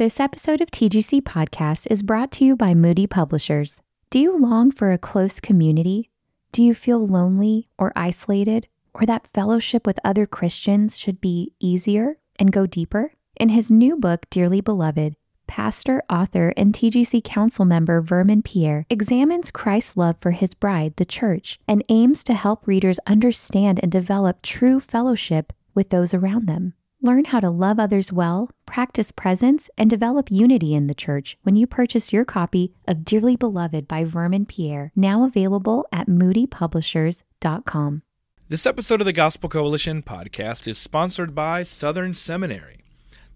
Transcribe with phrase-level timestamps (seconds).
[0.00, 3.82] This episode of TGC Podcast is brought to you by Moody Publishers.
[4.08, 6.08] Do you long for a close community?
[6.52, 12.16] Do you feel lonely or isolated, or that fellowship with other Christians should be easier
[12.38, 13.12] and go deeper?
[13.36, 19.50] In his new book, Dearly Beloved, pastor, author, and TGC Council member Vermon Pierre examines
[19.50, 24.40] Christ's love for his bride, the church, and aims to help readers understand and develop
[24.40, 26.72] true fellowship with those around them.
[27.02, 31.56] Learn how to love others well, practice presence, and develop unity in the church when
[31.56, 38.02] you purchase your copy of Dearly Beloved by Vermon Pierre, now available at moodypublishers.com.
[38.50, 42.80] This episode of the Gospel Coalition podcast is sponsored by Southern Seminary.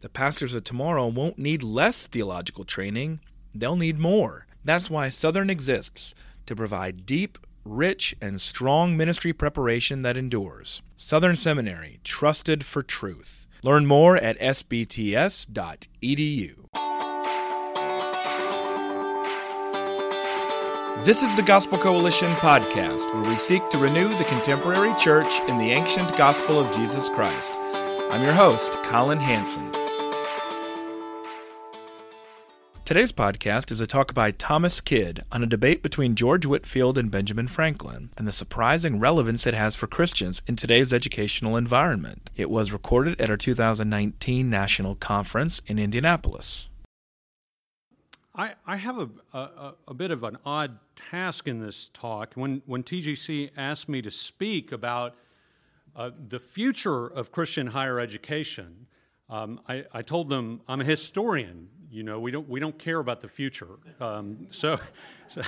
[0.02, 3.20] The pastors of tomorrow won't need less theological training,
[3.54, 4.46] they'll need more.
[4.62, 10.82] That's why Southern exists to provide deep, rich, and strong ministry preparation that endures.
[10.98, 13.46] Southern Seminary, trusted for truth.
[13.64, 15.46] Learn more at sbts.edu.
[21.02, 25.56] This is the Gospel Coalition podcast, where we seek to renew the contemporary church in
[25.56, 27.54] the ancient gospel of Jesus Christ.
[27.56, 29.72] I'm your host, Colin Hansen.
[32.84, 37.10] Today's podcast is a talk by Thomas Kidd on a debate between George Whitefield and
[37.10, 42.28] Benjamin Franklin and the surprising relevance it has for Christians in today's educational environment.
[42.36, 46.68] It was recorded at our 2019 National Conference in Indianapolis.
[48.34, 52.34] I, I have a, a, a, bit of an odd task in this talk.
[52.34, 55.14] When, when TGC asked me to speak about
[55.96, 58.88] uh, the future of Christian higher education,
[59.30, 61.68] um, I, I, told them I'm a historian.
[61.94, 63.68] You know, we don't we don't care about the future.
[64.00, 64.80] Um, so,
[65.28, 65.42] so,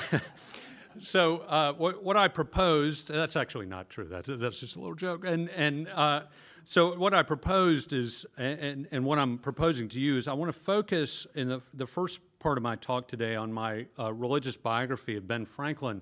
[1.01, 4.05] so uh, what, what, I proposed that's actually not true.
[4.05, 5.25] That's that's just a little joke.
[5.27, 6.23] And and uh,
[6.65, 10.53] so what I proposed is, and and what I'm proposing to you is, I want
[10.53, 14.57] to focus in the the first part of my talk today on my uh, religious
[14.57, 16.01] biography of Ben Franklin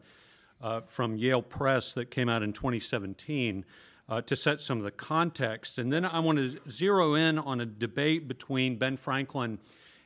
[0.61, 3.65] uh, from Yale Press that came out in 2017.
[4.07, 5.79] Uh, to set some of the context.
[5.79, 9.59] And then I want to zero in on a debate between Ben Franklin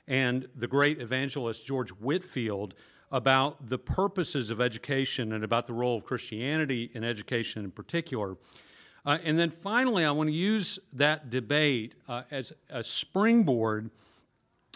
[0.09, 2.75] and the great evangelist George Whitefield
[3.13, 8.37] about the purposes of education and about the role of Christianity in education in particular.
[9.07, 13.91] Uh, and then finally, I want to use that debate uh, as a springboard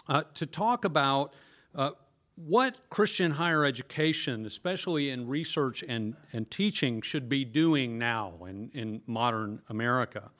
[0.07, 1.33] uh, to talk about
[1.75, 1.91] uh,
[2.35, 8.71] what Christian higher education, especially in research and, and teaching, should be doing now in,
[8.73, 10.31] in modern America.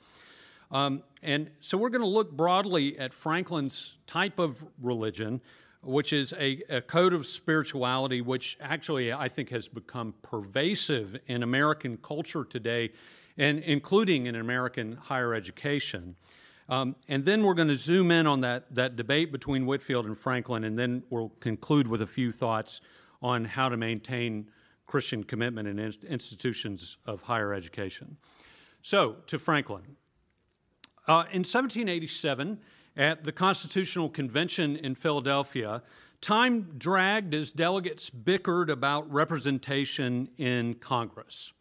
[0.74, 5.40] Um, and so we're going to look broadly at Franklin's type of religion,
[5.82, 11.44] which is a, a, code of spirituality, which actually I think has become pervasive in
[11.44, 12.90] American culture today,
[13.38, 16.16] and including in American higher education.
[16.68, 20.18] Um, and then we're going to zoom in on that, that debate between Whitefield and
[20.18, 22.80] Franklin, and then we'll conclude with a few thoughts
[23.22, 24.50] on how to maintain
[24.86, 28.16] Christian commitment in institutions of higher education.
[28.82, 29.96] So, to Franklin.
[31.06, 32.58] Uh, in 1787,
[32.96, 35.82] at the Constitutional Convention in Philadelphia,
[36.22, 41.52] time dragged as delegates bickered about representation in Congress.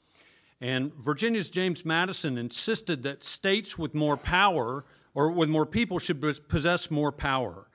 [0.62, 6.22] And Virginia's James Madison insisted that states with more power or with more people should
[6.48, 7.68] possess more power.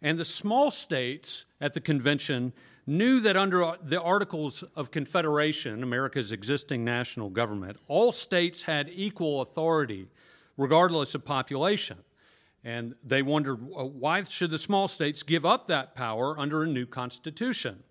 [0.00, 2.52] And the small states at the convention
[2.86, 9.40] knew that under the Articles of Confederation, America's existing national government, all states had equal
[9.40, 10.06] authority
[10.58, 11.96] regardless of population.
[12.62, 16.66] And they wondered uh, why should the small states give up that power under a
[16.66, 17.82] new constitution?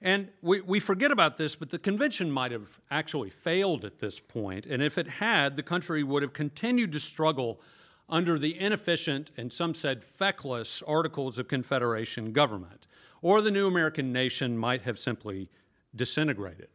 [0.00, 4.18] And we, we forget about this, but the convention might have actually failed at this
[4.18, 4.66] point.
[4.66, 7.60] And if it had, the country would have continued to struggle
[8.08, 12.88] under the inefficient and some said feckless Articles of Confederation government.
[13.20, 15.48] Or the new American nation might have simply
[15.94, 16.68] disintegrated.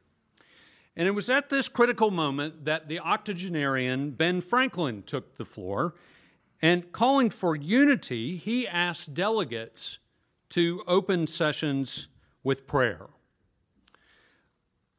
[0.98, 5.94] And it was at this critical moment that the octogenarian Ben Franklin took the floor.
[6.60, 10.00] And calling for unity, he asked delegates
[10.50, 12.08] to open sessions
[12.44, 13.06] with prayer.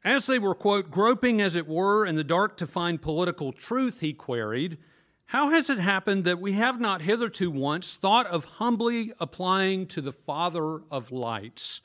[0.05, 3.99] As they were, quote, groping as it were in the dark to find political truth,
[3.99, 4.79] he queried,
[5.27, 10.01] How has it happened that we have not hitherto once thought of humbly applying to
[10.01, 11.81] the Father of lights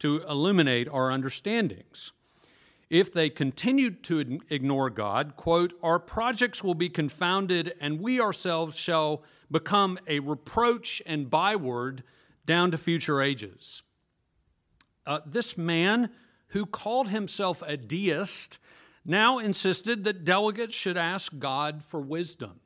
[0.00, 2.12] to illuminate our understandings?
[2.88, 8.78] If they continue to ignore God, quote, our projects will be confounded and we ourselves
[8.78, 12.04] shall become a reproach and byword
[12.44, 13.82] down to future ages.
[15.04, 16.10] Uh, this man
[16.48, 18.58] who called himself a deist
[19.04, 22.60] now insisted that delegates should ask God for wisdom.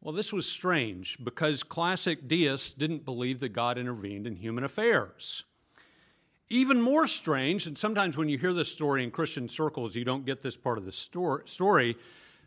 [0.00, 5.44] Well, this was strange because classic deists didn't believe that God intervened in human affairs.
[6.50, 10.24] Even more strange, and sometimes when you hear this story in Christian circles, you don't
[10.24, 11.96] get this part of the story.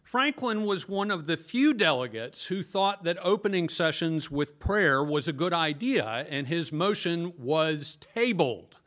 [0.03, 5.27] Franklin was one of the few delegates who thought that opening sessions with prayer was
[5.27, 8.77] a good idea, and his motion was tabled.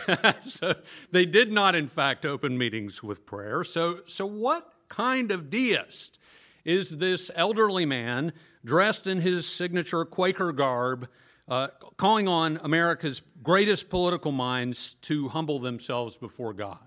[0.40, 0.74] so
[1.10, 3.64] they did not, in fact, open meetings with prayer.
[3.64, 6.18] So, so what kind of deist
[6.64, 8.32] is this elderly man
[8.64, 11.08] dressed in his signature Quaker garb,
[11.48, 16.78] uh, calling on America's greatest political minds to humble themselves before God?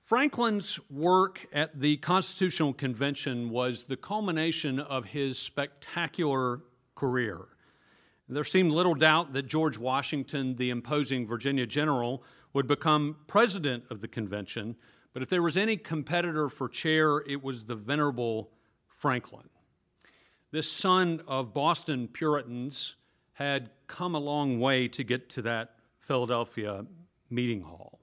[0.00, 6.60] Franklin's work at the Constitutional Convention was the culmination of his spectacular
[6.94, 7.40] career.
[8.28, 12.22] There seemed little doubt that George Washington, the imposing Virginia general,
[12.52, 14.76] would become president of the convention,
[15.12, 18.50] but if there was any competitor for chair, it was the venerable
[18.88, 19.48] Franklin.
[20.50, 22.96] This son of Boston Puritans
[23.34, 26.84] had come a long way to get to that Philadelphia
[27.30, 28.00] meeting hall.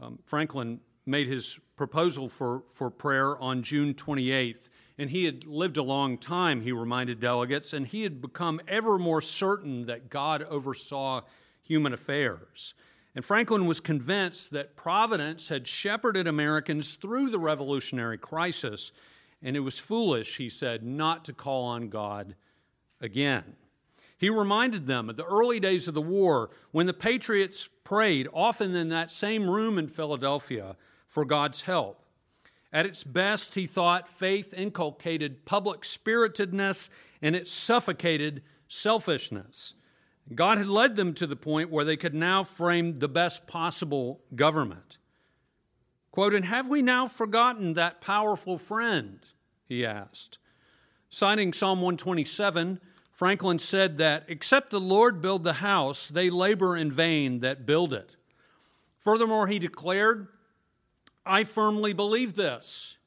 [0.00, 5.76] Um, Franklin made his proposal for, for prayer on June 28th and he had lived
[5.76, 10.42] a long time, he reminded delegates, and he had become ever more certain that God
[10.44, 11.22] oversaw
[11.62, 12.74] human affairs.
[13.14, 18.92] And Franklin was convinced that Providence had shepherded Americans through the revolutionary crisis,
[19.42, 22.34] and it was foolish, he said, not to call on God
[23.00, 23.56] again.
[24.18, 28.74] He reminded them of the early days of the war when the Patriots prayed, often
[28.74, 30.76] in that same room in Philadelphia,
[31.06, 32.02] for God's help.
[32.72, 36.90] At its best, he thought faith inculcated public spiritedness
[37.22, 39.74] and it suffocated selfishness.
[40.34, 44.20] God had led them to the point where they could now frame the best possible
[44.34, 44.98] government.
[46.10, 49.20] Quote, and have we now forgotten that powerful friend?
[49.66, 50.38] He asked.
[51.08, 52.80] Citing Psalm 127,
[53.16, 57.94] Franklin said that, except the Lord build the house, they labor in vain that build
[57.94, 58.14] it.
[58.98, 60.28] Furthermore, he declared,
[61.24, 62.98] I firmly believe this.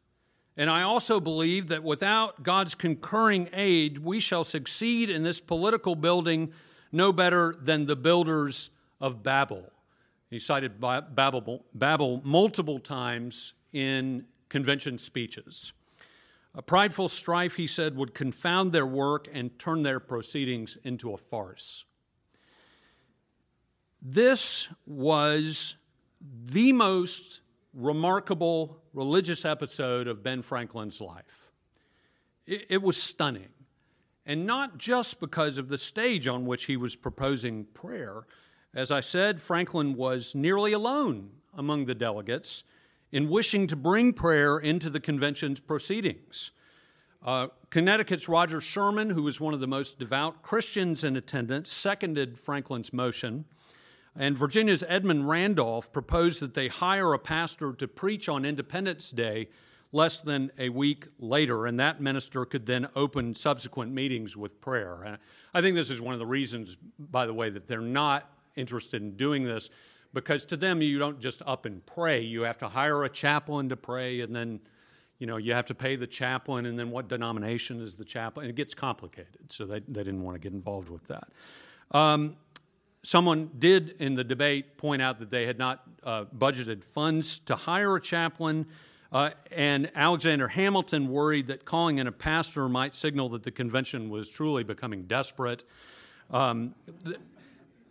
[0.58, 5.94] And I also believe that without God's concurring aid, we shall succeed in this political
[5.94, 6.54] building
[6.92, 9.72] no better than the builders of Babel.
[10.32, 15.72] He cited Babel, Babel multiple times in convention speeches.
[16.56, 21.18] A prideful strife, he said, would confound their work and turn their proceedings into a
[21.18, 21.86] farce.
[24.01, 25.75] This was
[26.22, 27.42] the most
[27.74, 31.51] remarkable religious episode of Ben Franklin's life.
[32.48, 33.50] It, it, was stunning.
[34.25, 38.24] And not just because of the stage on which he was proposing prayer.
[38.74, 42.64] As I said, Franklin was nearly alone among the delegates
[43.11, 46.51] in wishing to bring prayer into the convention's proceedings.
[47.23, 52.39] Uh, Connecticut's Roger Sherman, who was one of the most devout Christians in attendance, seconded
[52.39, 53.45] Franklin's motion.
[54.16, 59.49] And Virginia's Edmund Randolph proposed that they hire a pastor to preach on Independence Day
[59.92, 65.01] less than a week later, and that minister could then open subsequent meetings with prayer.
[65.04, 65.18] And
[65.54, 69.01] I think this is one of the reasons, by the way, that they're not interested
[69.01, 69.69] in doing this,
[70.13, 72.21] because to them, you don't just up and pray.
[72.21, 74.59] You have to hire a chaplain to pray, and then
[75.19, 78.49] you know you have to pay the chaplain, and then what denomination is the chaplain?
[78.49, 81.30] It gets complicated, so they, they didn't want to get involved with that.
[81.92, 82.37] Um,
[83.01, 87.56] Someone did in the debate point out that they had not uh, budgeted funds to
[87.56, 88.66] hire a chaplain,
[89.11, 94.09] uh, and Alexander Hamilton worried that calling in a pastor might signal that the convention
[94.09, 95.63] was truly becoming desperate.
[96.30, 96.75] Um,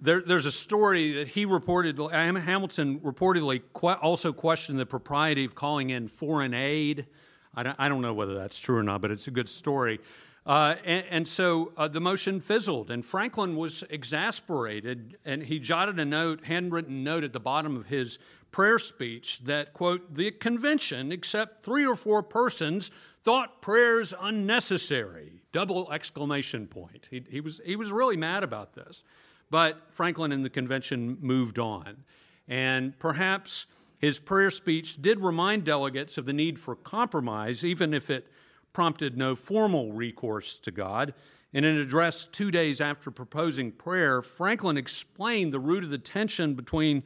[0.01, 3.63] there, there's a story that he reported, Hamilton reportedly
[4.01, 7.07] also questioned the propriety of calling in foreign aid.
[7.55, 9.99] I don't, I don't know whether that's true or not, but it's a good story.
[10.47, 15.99] Uh, and, and, so uh, the motion fizzled, and Franklin was exasperated, and he jotted
[15.99, 18.19] a note, handwritten note at the bottom of his
[18.51, 22.91] prayer speech that, quote, the convention, except three or four persons,
[23.23, 25.43] thought prayers unnecessary.
[25.53, 27.09] Double exclamation point.
[27.11, 29.05] He, he, was, he was really mad about this.
[29.51, 32.05] But Franklin and the convention moved on.
[32.47, 33.67] And perhaps
[33.99, 38.29] his prayer speech did remind delegates of the need for compromise, even if it
[38.73, 41.15] prompted no formal recourse to God.
[41.53, 46.55] In an address two days after proposing prayer, Franklin explained the root of the tension
[46.55, 47.03] between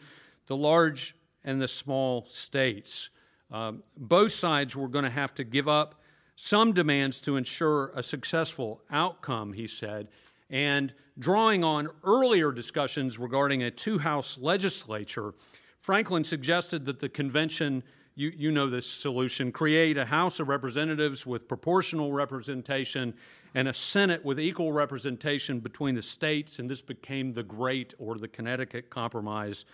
[0.49, 3.11] the large and the small states.
[3.51, 6.01] Um, both sides were going to have to give up
[6.35, 10.09] some demands to ensure a successful outcome, he said,
[10.53, 15.33] and drawing on earlier discussions regarding a two house legislature,
[15.81, 17.83] Franklin suggested that the convention,
[18.15, 23.15] you, you know this solution, create a House of Representatives with proportional representation
[23.55, 28.17] and a Senate with equal representation between the states, and this became the Great or
[28.17, 29.65] the Connecticut Compromise,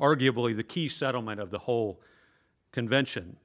[0.00, 2.00] arguably the key settlement of the whole
[2.72, 3.36] convention.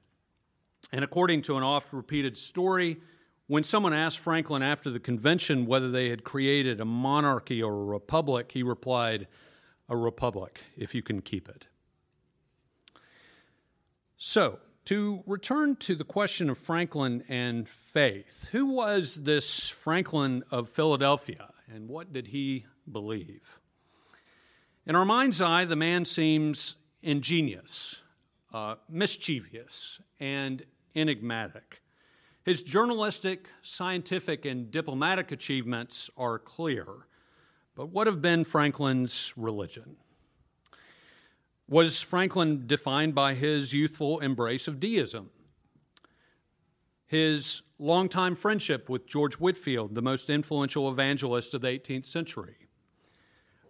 [0.92, 2.98] And according to an oft repeated story,
[3.50, 7.84] when someone asked Franklin after the convention whether they had created a monarchy or a
[7.84, 9.26] republic, he replied,
[9.88, 11.66] A republic, if you can keep it.
[14.16, 20.68] So, to return to the question of Franklin and faith, who was this Franklin of
[20.68, 23.58] Philadelphia and what did he believe?
[24.86, 28.04] In our mind's eye, the man seems ingenious,
[28.54, 30.62] uh, mischievous, and
[30.94, 31.82] enigmatic.
[32.42, 36.86] His journalistic, scientific, and diplomatic achievements are clear.
[37.74, 39.96] But what have been Franklin's religion?
[41.68, 45.30] Was Franklin defined by his youthful embrace of deism?
[47.06, 52.56] His longtime friendship with George Whitefield, the most influential evangelist of the 18th century.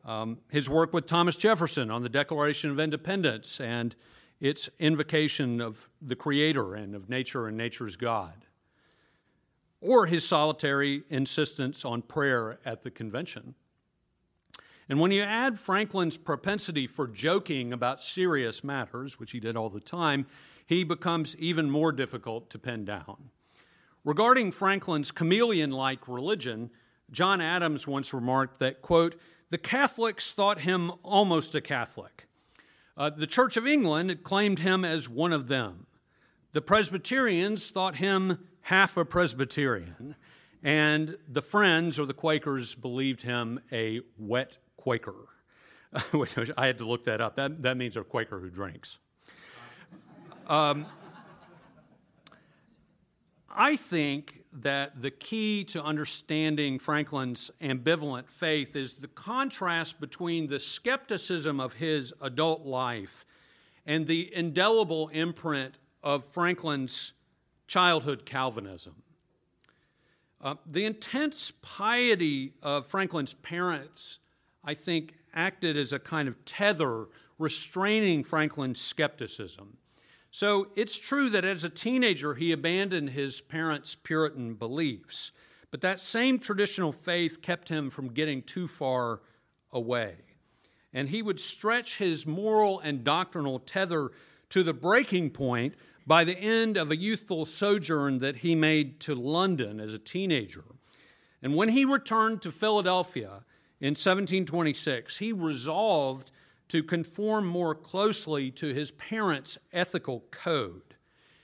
[0.05, 3.95] Um, his work with Thomas Jefferson on the Declaration of Independence and
[4.41, 8.47] its invocation of the Creator and of nature and nature's God.
[9.81, 13.55] Or his solitary insistence on prayer at the convention.
[14.89, 19.71] And when you add Franklin's propensity for joking about serious matters, which he did all
[19.71, 20.27] the time,
[20.67, 23.31] he becomes even more difficult to pin down.
[24.05, 26.71] Regarding Franklin's chameleon like religion,
[27.11, 29.15] John Adams once remarked that, quote,
[29.51, 32.27] the Catholics thought him almost a Catholic.
[32.97, 35.87] Uh, the Church of England claimed him as one of them.
[36.53, 40.17] The Presbyterians thought him half a Presbyterian.
[40.63, 45.29] And the Friends or the Quakers believed him a wet Quaker,
[46.13, 47.37] which I had to look that up.
[47.37, 48.99] That, that means a Quaker who drinks.
[50.49, 50.87] Um,
[53.49, 60.61] I think that the key to understanding Franklin's ambivalent faith is the contrast between the
[60.61, 63.25] skepticism of his adult life
[63.87, 67.13] and the indelible imprint of Franklin's
[67.71, 69.03] childhood Calvinism.
[70.41, 74.19] Uh, the intense piety of Franklin's parents
[74.65, 77.07] I think, acted as a kind of tether
[77.39, 79.77] restraining Franklin's skepticism.
[80.31, 85.33] So it's true that as a teenager, he abandoned his parents' Puritan beliefs,
[85.71, 89.21] but that same traditional faith kept him from getting too far
[89.73, 90.17] away.
[90.93, 94.11] And he would stretch his moral and doctrinal tether
[94.51, 95.75] to the breaking point
[96.11, 100.65] by the end of a youthful sojourn that he made to London as a teenager.
[101.41, 103.45] And when he returned to Philadelphia,
[103.79, 106.33] in 1726, he resolved
[106.67, 110.97] to conform more closely to his parents' ethical code.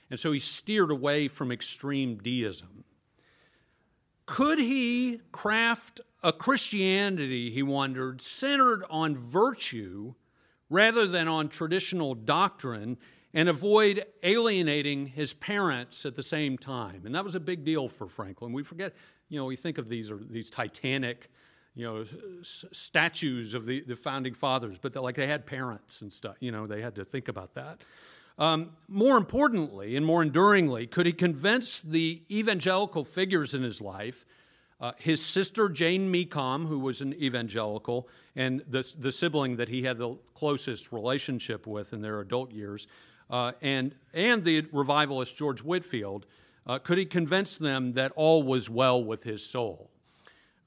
[0.09, 2.83] And so he steered away from extreme deism.
[4.25, 10.15] Could he craft a Christianity, he wondered, centered on virtue
[10.69, 12.97] rather than on traditional doctrine
[13.37, 17.03] and avoid alienating his parents at the same time?
[17.05, 18.51] And that was a big deal for Franklin.
[18.51, 18.95] We forget,
[19.29, 21.29] you know, we think of these, these titanic
[21.75, 22.03] you know,
[22.39, 26.51] s- statues of the, the founding fathers, but like they had parents and stuff, you
[26.51, 27.77] know, they had to think about that.
[28.39, 34.25] Um, more importantly and more enduringly, could he convince the evangelical figures in his life,
[34.81, 39.83] uh, his sister Jane Mecom, who was an evangelical, and the, the sibling that he
[39.83, 42.87] had the closest relationship with in their adult years,
[43.29, 46.25] uh, and, and the revivalist George Whitefield,
[46.65, 49.89] uh, could he convince them that all was well with his soul?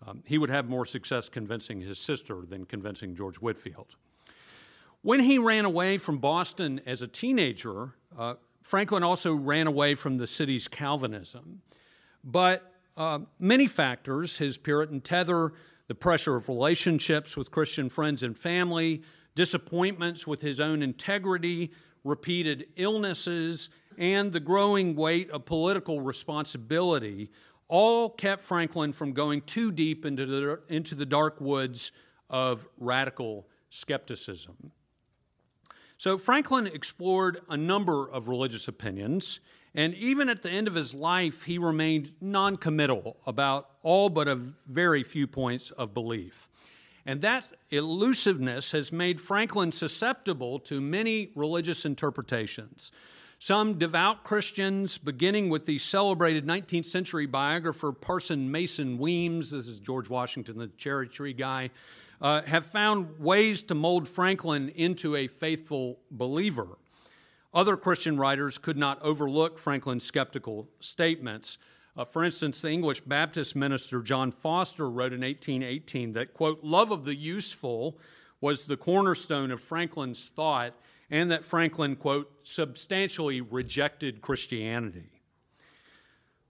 [0.07, 3.95] Um, he would have more success convincing his sister than convincing George Whitefield.
[5.02, 10.19] When he ran away from Boston as a teenager, uh, Franklin also ran away from
[10.19, 11.62] the city's Calvinism.
[12.23, 15.52] But uh, many factors, his Puritan tether,
[15.88, 19.02] the pressure of relationships with Christian friends and family,
[19.35, 21.73] disappointments with his own integrity,
[22.04, 27.30] repeated illnesses, and the growing weight of political responsibility
[27.69, 31.92] all kept Franklin from going too deep into the, into the dark woods
[32.28, 34.73] of radical skepticism.
[35.97, 39.40] So Franklin explored a number of religious opinions,
[39.75, 44.35] and even at the end of his life, he remained non-committal about all but a
[44.35, 46.49] very few points of belief.
[47.07, 52.92] And that elusiveness has made Franklin susceptible to many religious interpretations.
[53.38, 59.80] Some devout Christians, beginning with the celebrated 19th century biographer Parson Mason Weems, this is
[59.80, 61.71] George Washington, the cherry tree guy,
[62.21, 66.76] uh, have found ways to mold Franklin into a faithful believer.
[67.54, 71.57] Other Christian writers could not overlook Franklin's skeptical statements.
[71.97, 76.90] Uh, for instance, the English Baptist minister John Foster wrote in 1818 that, quote, love
[76.90, 77.99] of the useful
[78.40, 80.75] was the cornerstone of Franklin's thought,
[81.11, 85.20] and that Franklin, quote, substantially rejected Christianity.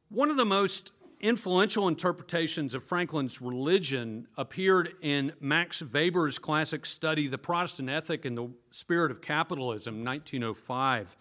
[0.09, 7.27] One of the most influential interpretations of Franklin's religion appeared in Max Weber's classic study,
[7.27, 11.17] The Protestant Ethic and the Spirit of Capitalism, 1905.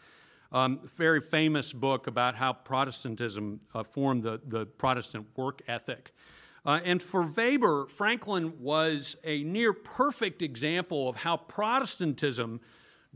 [0.52, 6.12] Um, very famous book about how Protestantism uh, formed the, the Protestant work ethic.
[6.66, 12.62] Uh, and for Weber, Franklin was a near perfect example of how Protestantism,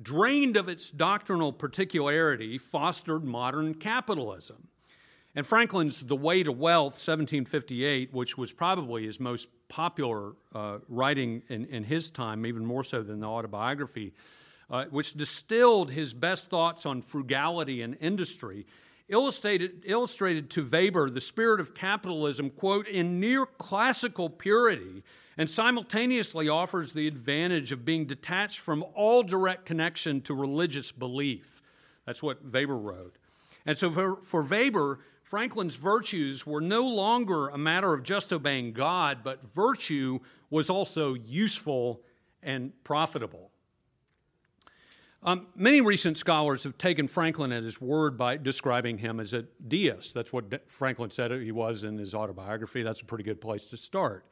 [0.01, 4.67] drained of its doctrinal particularity, fostered modern capitalism.
[5.35, 11.41] And Franklin's The Way to Wealth, 1758, which was probably his most popular uh, writing
[11.49, 14.13] in, in, his time, even more so than the autobiography,
[14.69, 18.65] uh, which distilled his best thoughts on frugality and industry,
[19.09, 25.03] illustrated, illustrated to Weber the spirit of capitalism, quote, in near classical purity,
[25.37, 31.61] and simultaneously offers the advantage of being detached from all direct connection to religious belief.
[32.05, 33.17] That's what Weber wrote.
[33.65, 38.73] And so for, for Weber, Franklin's virtues were no longer a matter of just obeying
[38.73, 42.03] God, but virtue was also useful
[42.43, 43.49] and profitable.
[45.25, 49.43] Um, many recent scholars have taken Franklin at his word by describing him as a
[49.65, 50.13] deist.
[50.13, 52.83] That's what Franklin said he was in his autobiography.
[52.83, 54.25] That's a pretty good place to start.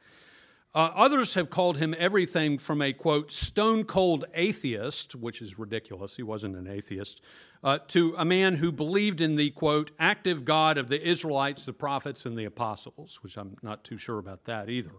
[0.74, 6.16] Uh, others have called him everything from a quote, stone cold atheist, which is ridiculous,
[6.16, 7.22] he wasn't an atheist,
[7.64, 11.72] uh, to a man who believed in the, quote, active God of the Israelites, the
[11.72, 14.92] prophets, and the apostles, which I'm not too sure about that either.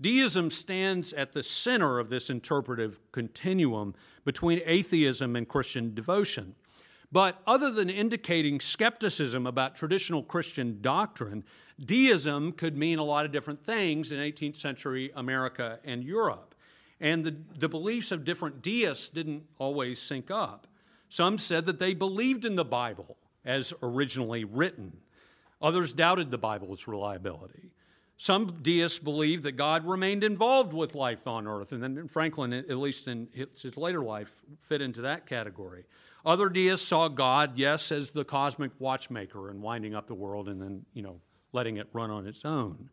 [0.00, 3.94] Deism stands at the center of this interpretive continuum
[4.26, 6.54] between atheism and Christian devotion.
[7.12, 11.44] But other than indicating skepticism about traditional Christian doctrine,
[11.82, 16.54] deism could mean a lot of different things in 18th century America and Europe.
[17.00, 20.66] And the, the beliefs of different deists didn't always sync up.
[21.08, 24.96] Some said that they believed in the Bible as originally written.
[25.62, 27.65] Others doubted the Bible's reliability.
[28.18, 32.78] Some deists believe that God remained involved with life on earth, and then Franklin, at
[32.78, 35.84] least in his later life, fit into that category.
[36.24, 40.60] Other deists saw God, yes, as the cosmic watchmaker and winding up the world and
[40.60, 41.20] then, you know,
[41.52, 42.90] letting it run on its own.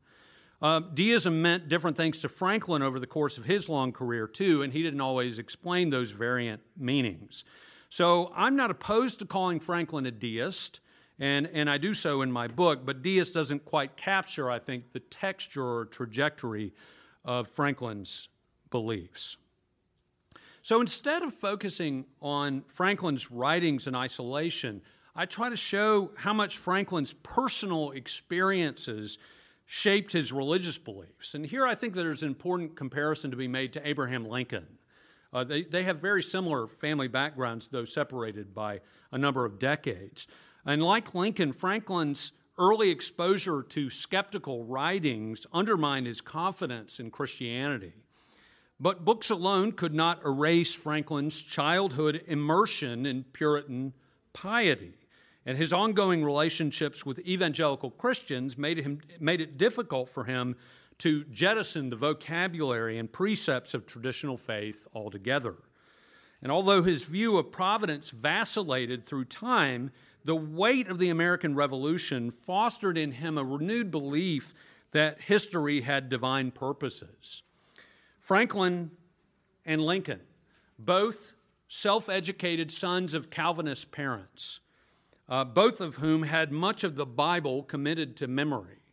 [0.62, 4.62] Uh, deism meant different things to Franklin over the course of his long career, too,
[4.62, 7.44] and he didn't always explain those variant meanings.
[7.90, 10.80] So I'm not opposed to calling Franklin a deist,
[11.20, 14.94] and, and I do so in my book, but deist doesn't quite capture, I think,
[14.94, 16.74] the texture or trajectory
[17.24, 18.30] of Franklin's
[18.70, 19.38] beliefs.
[20.62, 24.82] So instead of focusing on Franklin's writings in isolation,
[25.16, 29.20] I try to show how much Franklin's personal experiences
[29.66, 31.36] shaped his religious beliefs.
[31.36, 34.66] And here I think there's an important comparison to be made to Abraham Lincoln.
[35.32, 40.28] Uh, they, they have very similar family backgrounds, though separated by a number of decades.
[40.66, 47.94] And like Lincoln, Franklin's early exposure to skeptical writings undermined his confidence in Christianity.
[48.80, 53.94] But books alone could not erase Franklin's childhood immersion in Puritan
[54.34, 54.94] piety.
[55.46, 60.56] And his ongoing relationships with evangelical Christians made, him, made it difficult for him
[61.00, 65.56] to jettison the vocabulary and precepts of traditional faith altogether.
[66.42, 69.92] And although his view of providence vacillated through time,
[70.26, 74.54] the weight of the American Revolution fostered in him a renewed belief
[74.92, 77.44] that history had divine purposes.
[78.20, 78.92] Franklin
[79.66, 80.22] and Lincoln,
[80.80, 81.34] both
[81.68, 84.60] self educated sons of Calvinist parents,
[85.28, 88.84] uh, both of whom had much of the Bible committed to memory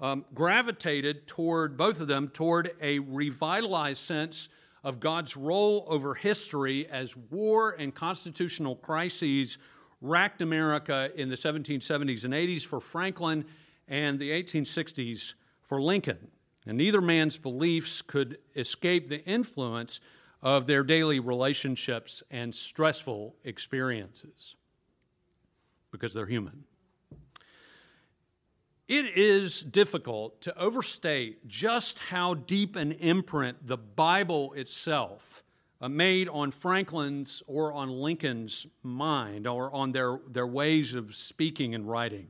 [0.00, 4.48] um, gravitated toward, both of them, toward a revitalized sense
[4.84, 9.58] of God's role over history as war and constitutional crises
[10.08, 13.44] racked America in the 1770s and 80s for Franklin
[13.88, 16.28] and the 1860s for Lincoln.
[16.66, 20.00] And neither man's beliefs could escape the influence
[20.42, 24.56] of their daily relationships and stressful experiences
[25.90, 26.64] because they're human.
[28.88, 35.42] It is difficult to overstate just how deep an imprint the Bible itself
[35.88, 41.88] made on Franklin's or on Lincoln's mind or on their, their ways of speaking and
[41.88, 42.28] writing.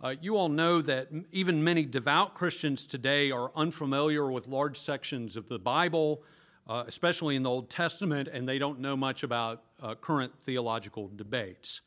[0.00, 5.36] Uh, you all know that even many devout Christians today are unfamiliar with large sections
[5.36, 6.24] of the Bible,
[6.66, 11.10] uh, especially in the Old Testament, and they don't know much about uh, current theological
[11.14, 11.82] debates.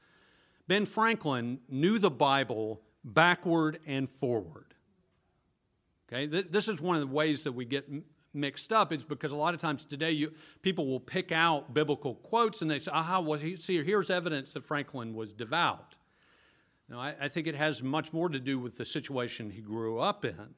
[0.67, 4.73] Ben Franklin knew the Bible backward and forward.
[6.07, 7.89] Okay, this is one of the ways that we get
[8.35, 12.15] mixed up is because a lot of times today you, people will pick out biblical
[12.15, 15.95] quotes and they say, aha, well, he, see, here's evidence that Franklin was devout.
[16.89, 19.99] Now, I, I, think it has much more to do with the situation he grew
[19.99, 20.53] up in.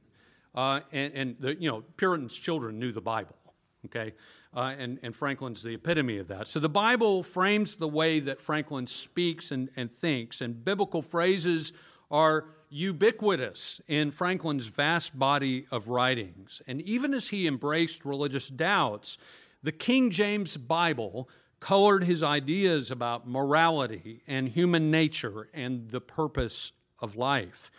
[0.53, 3.37] Uh, and, and the, you know, Puritans' children knew the Bible,
[3.85, 4.13] okay?
[4.53, 6.47] Uh, and, and Franklin's the epitome of that.
[6.47, 11.73] So the Bible frames the way that Franklin speaks and, and thinks, and biblical phrases
[12.09, 16.61] are ubiquitous in Franklin's vast body of writings.
[16.67, 19.17] And even as he embraced religious doubts,
[19.63, 26.71] the King James Bible colored his ideas about morality and human nature and the purpose
[26.99, 27.71] of life.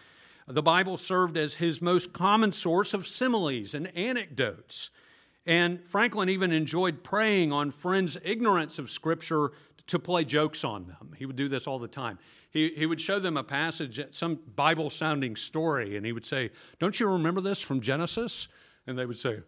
[0.47, 4.91] The Bible served as his most common source of similes and anecdotes.
[5.47, 9.53] And Franklin even enjoyed preying on friends' ignorance of Scripture
[9.87, 11.15] to play jokes on them.
[11.17, 12.19] He would do this all the time
[12.59, 16.51] he, he would show them a passage, some Bible sounding story, and he would say,
[16.79, 18.49] Don't you remember this from Genesis?
[18.87, 19.41] And they would say,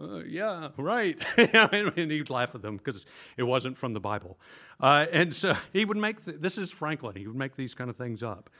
[0.00, 1.22] uh, yeah, right.
[1.36, 4.38] and he'd laugh at them because it wasn't from the Bible.
[4.80, 7.90] Uh, and so he would make, th- this is Franklin, he would make these kind
[7.90, 8.50] of things up.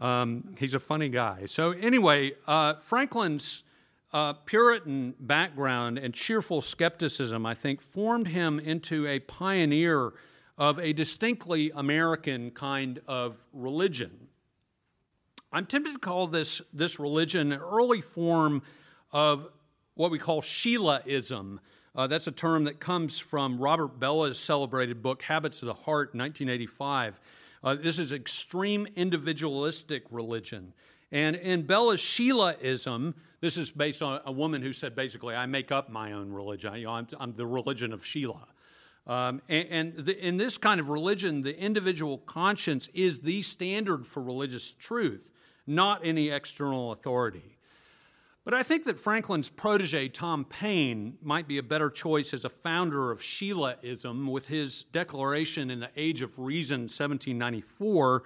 [0.00, 1.46] Um, he's a funny guy.
[1.46, 3.64] So, anyway, uh, Franklin's
[4.12, 10.12] uh, Puritan background and cheerful skepticism, I think, formed him into a pioneer
[10.58, 14.28] of a distinctly American kind of religion.
[15.52, 18.62] I'm tempted to call this, this religion an early form
[19.12, 19.48] of
[19.94, 21.58] what we call Sheilaism.
[21.94, 26.14] Uh, that's a term that comes from Robert Bellah's celebrated book, Habits of the Heart,
[26.14, 27.20] 1985.
[27.62, 30.72] Uh, this is extreme individualistic religion.
[31.12, 35.72] And in Bella's Sheilaism, this is based on a woman who said basically, I make
[35.72, 36.74] up my own religion.
[36.74, 38.46] You know, I'm, I'm the religion of Sheila.
[39.06, 44.06] Um, and, and the, in this kind of religion, the individual conscience is the standard
[44.06, 45.32] for religious truth,
[45.66, 47.56] not any external authority.
[48.44, 52.48] But I think that Franklin's protege, Tom Paine, might be a better choice as a
[52.48, 58.22] founder of Sheilaism with his declaration in the Age of Reason, 1794,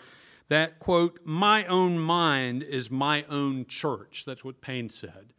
[0.48, 4.24] that, quote, my own mind is my own church.
[4.26, 5.32] That's what Paine said.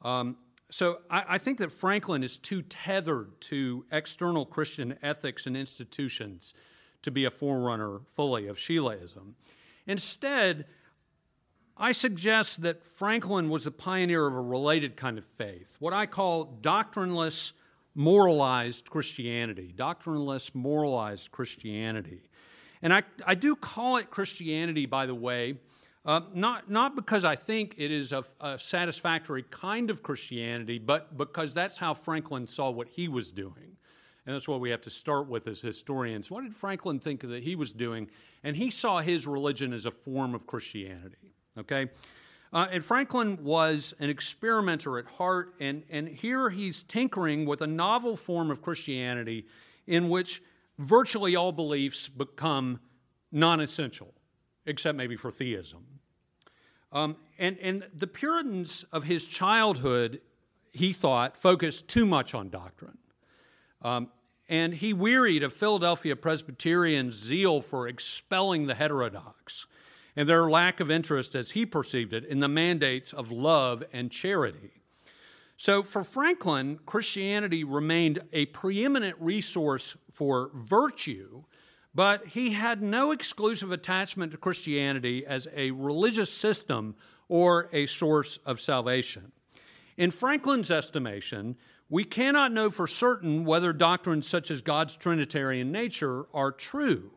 [0.00, 0.36] Um,
[0.72, 6.54] so I, I, think that Franklin is too tethered to external Christian ethics and institutions
[7.02, 9.34] to be a forerunner fully of Sheilaism.
[9.86, 10.64] Instead,
[11.76, 16.06] I suggest that Franklin was a pioneer of a related kind of faith, what I
[16.06, 17.52] call doctrineless,
[17.94, 19.74] moralized Christianity.
[19.76, 22.22] Doctrineless, moralized Christianity.
[22.80, 25.58] And I, I do call it Christianity, by the way,
[26.04, 31.16] uh, not, not because I think it is a, a, satisfactory kind of Christianity, but
[31.16, 33.76] because that's how Franklin saw what he was doing.
[34.26, 36.30] And that's what we have to start with as historians.
[36.30, 38.08] What did Franklin think that he was doing?
[38.42, 41.34] And he saw his religion as a form of Christianity.
[41.58, 41.88] Okay?
[42.52, 47.66] Uh, and Franklin was an experimenter at heart, and, and here he's tinkering with a
[47.66, 49.46] novel form of Christianity
[49.86, 50.42] in which
[50.78, 52.80] virtually all beliefs become
[53.30, 54.14] non essential
[54.66, 55.84] except maybe for theism.
[56.92, 60.20] Um, and, and the Puritans of his childhood,
[60.72, 62.98] he thought, focused too much on doctrine.
[63.80, 64.10] Um,
[64.48, 69.66] and he wearied of Philadelphia Presbyterians' zeal for expelling the heterodox
[70.14, 74.10] and their lack of interest, as he perceived it, in the mandates of love and
[74.10, 74.82] charity.
[75.56, 81.44] So for Franklin, Christianity remained a preeminent resource for virtue
[81.94, 86.94] but he had no exclusive attachment to Christianity as a religious system
[87.28, 89.32] or a source of salvation.
[89.96, 91.56] In Franklin's estimation,
[91.88, 97.10] we cannot know for certain whether doctrines such as God's Trinitarian nature are true,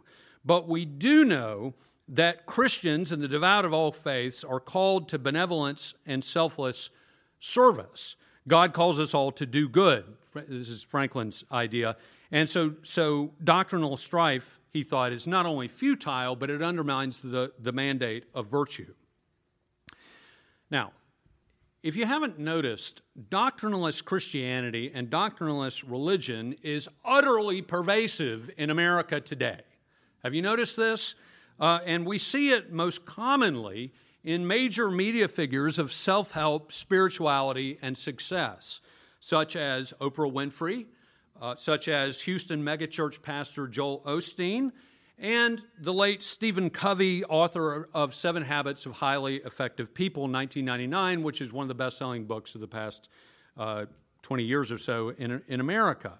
[0.43, 1.73] but we do know
[2.07, 6.89] that Christians and the devout of all faiths are called to benevolence and selfless
[7.39, 8.15] service.
[8.47, 10.05] God calls us all to do good.
[10.33, 11.95] This is Franklin's idea
[12.35, 17.53] And so, so doctrinal strife, he thought, is not only futile, but it undermines the,
[17.57, 18.93] the mandate of virtue.
[20.69, 20.91] Now,
[21.81, 29.61] if you haven't noticed, doctrineless Christianity and doctrineless religion is utterly pervasive in America today.
[30.21, 31.15] Have you noticed this?
[31.57, 33.93] Uh, and we see it most commonly
[34.25, 38.81] in major media figures of self help, spirituality, and success,
[39.21, 40.87] such as Oprah Winfrey,
[41.41, 44.71] uh, such as Houston megachurch pastor Joel Osteen,
[45.17, 51.41] and the late Stephen Covey, author of Seven Habits of Highly Effective People, 1999, which
[51.41, 53.09] is one of the best selling books of the past
[53.57, 53.85] uh,
[54.23, 56.19] 20 years or so in, in America.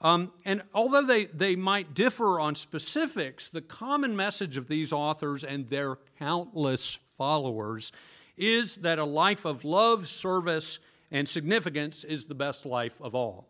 [0.00, 5.42] Um, and although they, they might differ on specifics, the common message of these authors
[5.42, 7.90] and their countless followers
[8.36, 10.78] is that a life of love, service,
[11.10, 13.48] and significance is the best life of all.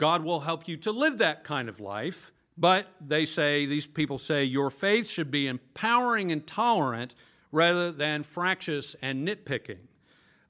[0.00, 4.18] God will help you to live that kind of life but they say, these people
[4.18, 7.14] say, your faith should be empowering and tolerant
[7.50, 9.78] rather than fractious and nitpicking.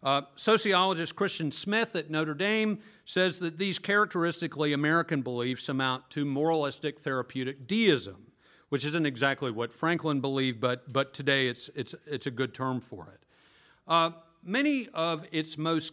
[0.03, 6.25] Uh, sociologist Christian Smith at Notre Dame says that these characteristically American beliefs amount to
[6.25, 8.33] moralistic therapeutic deism,
[8.71, 12.81] which isn't exactly what Franklin believed, but, but today it's, it's, it's a good term
[12.81, 13.21] for it.
[13.87, 14.11] Uh,
[14.43, 15.93] many of its most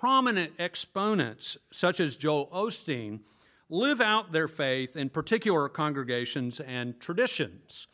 [0.00, 3.20] prominent exponents, such as Joel Osteen,
[3.68, 7.86] live out their faith in particular congregations and traditions.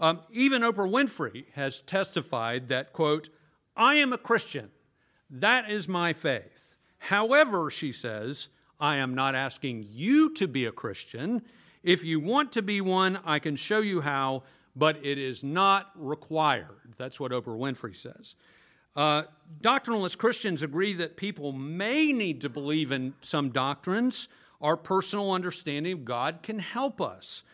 [0.00, 3.28] Um, even Oprah Winfrey has testified that, quote,
[3.76, 4.70] I am a Christian.
[5.30, 6.74] That is my faith.
[6.98, 8.48] However, she says,
[8.80, 11.42] I am not asking you to be a Christian.
[11.84, 14.42] If you want to be one, I can show you how,
[14.74, 16.94] but it is not required.
[16.98, 18.34] That's what Oprah Winfrey says.
[18.96, 19.24] Uh,
[19.60, 24.28] doctrineless Christians agree that people may need to believe in some doctrines
[24.62, 27.44] our personal understanding of God can help us.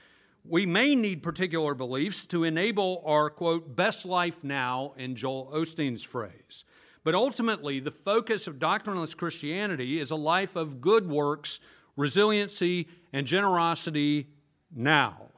[0.45, 6.03] We may need particular beliefs to enable our, quote, best life now, in Joel Osteen's
[6.03, 6.65] phrase.
[7.05, 11.59] But ultimately, the focus of doctrineless Christianity is a life of good works,
[11.97, 14.29] resiliency, and generosity
[14.75, 15.29] now.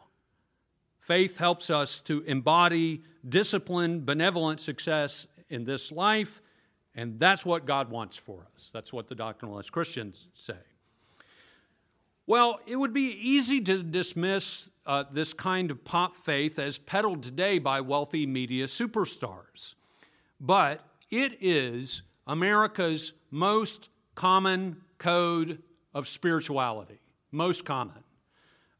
[1.01, 6.41] Faith helps us to embody discipline, benevolent success in this life,
[6.95, 8.71] and that's what God wants for us.
[8.73, 10.55] That's what the doctrineless Christians say.
[12.27, 17.23] Well, it would be easy to dismiss uh, this kind of pop faith as peddled
[17.23, 19.75] today by wealthy media superstars.
[20.41, 20.81] But
[21.11, 26.99] it is America's most common code of spirituality,
[27.31, 28.03] most common.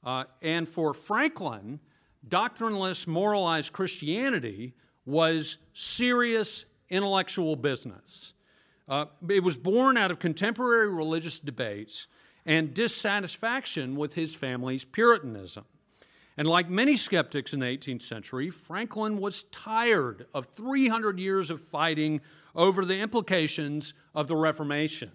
[0.03, 1.81] Uh, and for Franklin,
[2.27, 4.75] doctrineless, moralized Christianity
[5.07, 8.33] was serious intellectual business.
[8.89, 12.07] Uh, it was born out of contemporary religious debates
[12.47, 15.65] and dissatisfaction with his family's Puritanism.
[16.37, 21.61] And like many skeptics in the 18th century, Franklin was tired of 300 years of
[21.61, 22.21] fighting
[22.55, 25.13] over the implications of the Reformation.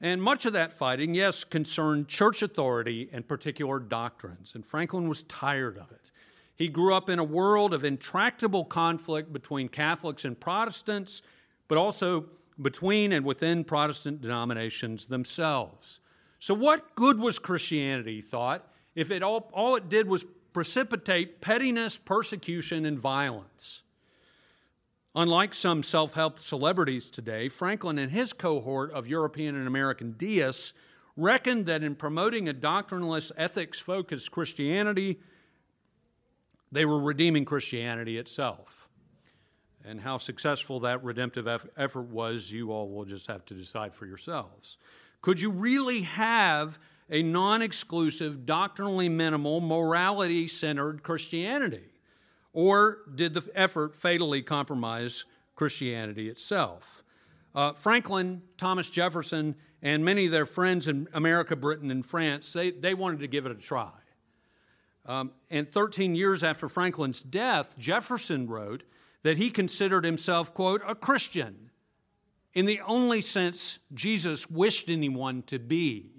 [0.00, 5.24] And much of that fighting, yes, concerned church authority and particular doctrines, and Franklin was
[5.24, 6.12] tired of it.
[6.58, 11.22] He grew up in a world of intractable conflict between Catholics and Protestants,
[11.68, 12.26] but also
[12.60, 16.00] between and within Protestant denominations themselves.
[16.40, 21.40] So, what good was Christianity, he thought, if it all, all it did was precipitate
[21.40, 23.82] pettiness, persecution, and violence?
[25.14, 30.72] Unlike some self help celebrities today, Franklin and his cohort of European and American deists
[31.16, 35.20] reckoned that in promoting a doctrineless, ethics focused Christianity,
[36.70, 38.88] they were redeeming Christianity itself
[39.88, 44.04] and how successful that redemptive effort was, you all will just have to decide for
[44.04, 44.76] yourselves.
[45.22, 46.78] Could you really have
[47.10, 51.84] a non exclusive, doctrinally minimal, morality centered Christianity?
[52.52, 57.02] Or did the effort fatally compromise Christianity itself?
[57.54, 62.70] Uh, Franklin, Thomas Jefferson, and many of their friends in America, Britain, and France, they,
[62.70, 63.90] they wanted to give it a try.
[65.08, 68.84] Um, and 13 years after Franklin's death, Jefferson wrote
[69.22, 71.70] that he considered himself, quote, a Christian
[72.52, 76.10] in the only sense Jesus wished anyone to be.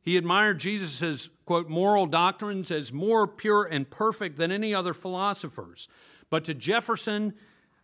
[0.00, 5.88] He admired Jesus' quote, moral doctrines as more pure and perfect than any other philosophers.
[6.30, 7.34] But to Jefferson,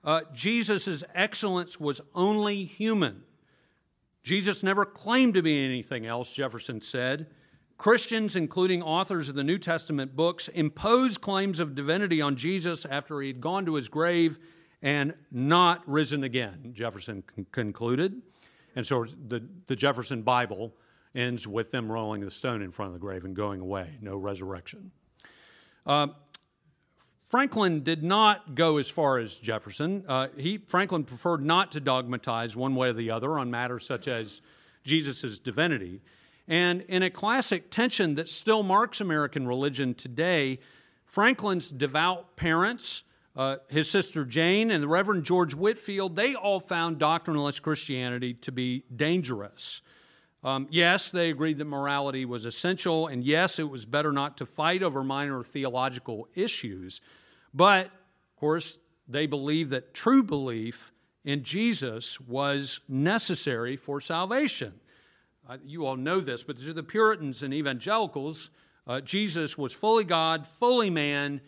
[0.04, 3.24] uh, Jesus' excellence was only human.
[4.22, 7.26] Jesus never claimed to be anything else, Jefferson said.
[7.78, 13.20] Christians, including authors of the New Testament books, imposed claims of divinity on Jesus after
[13.20, 14.40] he had gone to his grave
[14.82, 18.20] and not risen again, Jefferson con- concluded.
[18.74, 20.74] And so the, the Jefferson Bible
[21.14, 24.16] ends with them rolling the stone in front of the grave and going away, no
[24.16, 24.90] resurrection.
[25.86, 26.08] Uh,
[27.28, 30.04] Franklin did not go as far as Jefferson.
[30.08, 34.08] Uh, he, Franklin preferred not to dogmatize one way or the other on matters such
[34.08, 34.42] as
[34.82, 36.00] Jesus' divinity.
[36.48, 40.58] And in a classic tension that still marks American religion today,
[41.04, 43.04] Franklin's devout parents,
[43.36, 48.50] uh, his sister Jane, and the Reverend George Whitefield, they all found doctrineless Christianity to
[48.50, 49.82] be dangerous.
[50.42, 54.46] Um, yes, they agreed that morality was essential, and yes, it was better not to
[54.46, 57.00] fight over minor theological issues.
[57.52, 60.92] But, of course, they believed that true belief
[61.24, 64.80] in Jesus was necessary for salvation.
[65.48, 68.50] Uh, you all know this, but to the Puritans and evangelicals,
[68.86, 71.40] uh, Jesus was fully God, fully man,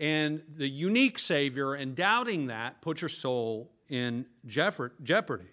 [0.00, 5.44] and the unique Savior, and doubting that put your soul in jeopardy.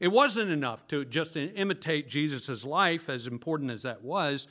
[0.00, 4.48] It wasn't enough to just imitate Jesus' life, as important as that was.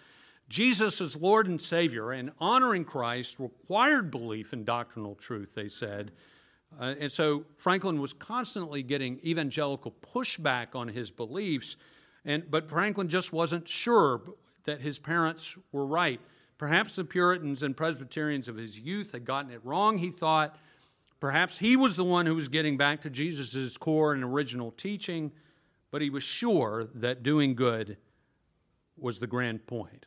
[0.48, 6.12] Jesus as Lord and Savior and honoring Christ required belief in doctrinal truth, they said.
[6.80, 11.76] Uh, and so Franklin was constantly getting evangelical pushback on his beliefs
[12.26, 14.22] and, but Franklin just wasn't sure
[14.66, 16.20] that his parents were right.
[16.58, 20.58] Perhaps the Puritans and Presbyterians of his youth had gotten it wrong, he thought.
[21.20, 25.32] Perhaps he was the one who was getting back to Jesus' core and original teaching,
[25.92, 27.98] but he was sure that doing good
[28.98, 30.06] was the grand point.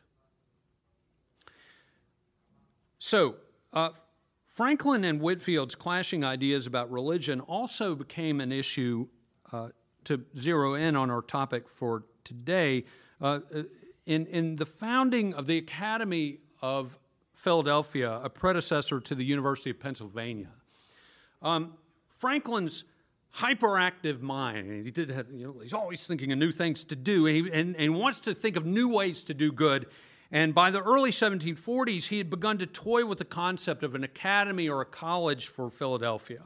[2.97, 3.35] So,
[3.71, 3.91] uh,
[4.45, 9.07] Franklin and Whitefield's clashing ideas about religion also became an issue
[9.53, 9.69] uh,
[10.03, 12.85] to zero in on our topic for today.
[13.21, 13.39] Uh,
[14.05, 16.97] in, in the founding of the Academy of
[17.35, 20.49] Philadelphia, a predecessor to the University of Pennsylvania,
[21.41, 21.73] um,
[22.09, 22.83] Franklin's
[23.35, 27.27] hyperactive mind, he did have, you know, he's always thinking of new things to do,
[27.27, 29.85] and, he, and, and wants to think of new ways to do good.
[30.31, 34.03] And by the early 1740s, he had begun to toy with the concept of an
[34.03, 36.43] academy or a college for Philadelphia.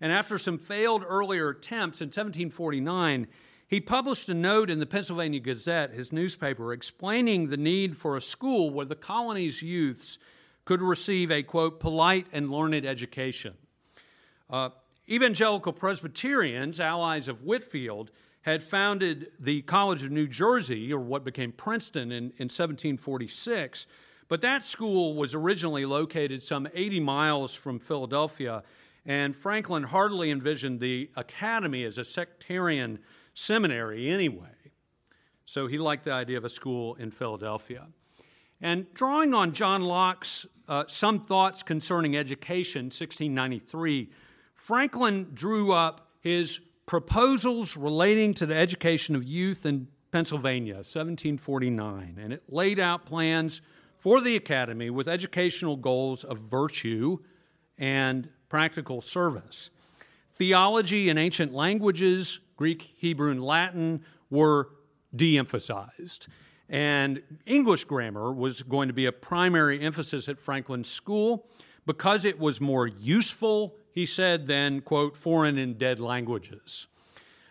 [0.00, 3.26] And after some failed earlier attempts in 1749,
[3.68, 8.20] he published a note in the Pennsylvania Gazette, his newspaper, explaining the need for a
[8.20, 10.18] school where the colony's youths
[10.64, 13.54] could receive a, quote, polite and learned education.
[14.48, 14.70] Uh,
[15.08, 18.10] evangelical Presbyterians, allies of Whitefield,
[18.42, 23.86] had founded the College of New Jersey, or what became Princeton, in, in 1746.
[24.28, 28.62] But that school was originally located some 80 miles from Philadelphia
[29.08, 32.98] and Franklin hardly envisioned the academy as a sectarian
[33.38, 34.48] seminary anyway.
[35.44, 37.86] So he liked the idea of a school in Philadelphia.
[38.60, 44.10] And drawing on John Locke's uh, Some Thoughts Concerning Education, 1693,
[44.54, 52.18] Franklin drew up his proposals relating to the education of youth in Pennsylvania, 1749.
[52.20, 53.62] And it laid out plans
[53.96, 57.18] for the academy with educational goals of virtue
[57.78, 59.70] and practical service.
[60.32, 64.68] Theology and ancient languages, Greek, Hebrew, and Latin, were
[65.16, 66.28] de emphasized.
[66.68, 71.46] And English grammar was going to be a primary emphasis at Franklin School
[71.86, 76.86] because it was more useful, he said, than, quote, foreign and dead languages.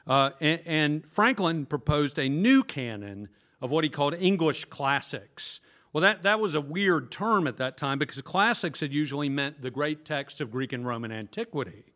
[0.06, 5.60] Uh, and, and Franklin proposed a new canon of what he called English classics,
[5.98, 9.64] well, that, that was a weird term at that time because classics had usually meant
[9.64, 11.87] the great texts of Greek and Roman antiquity.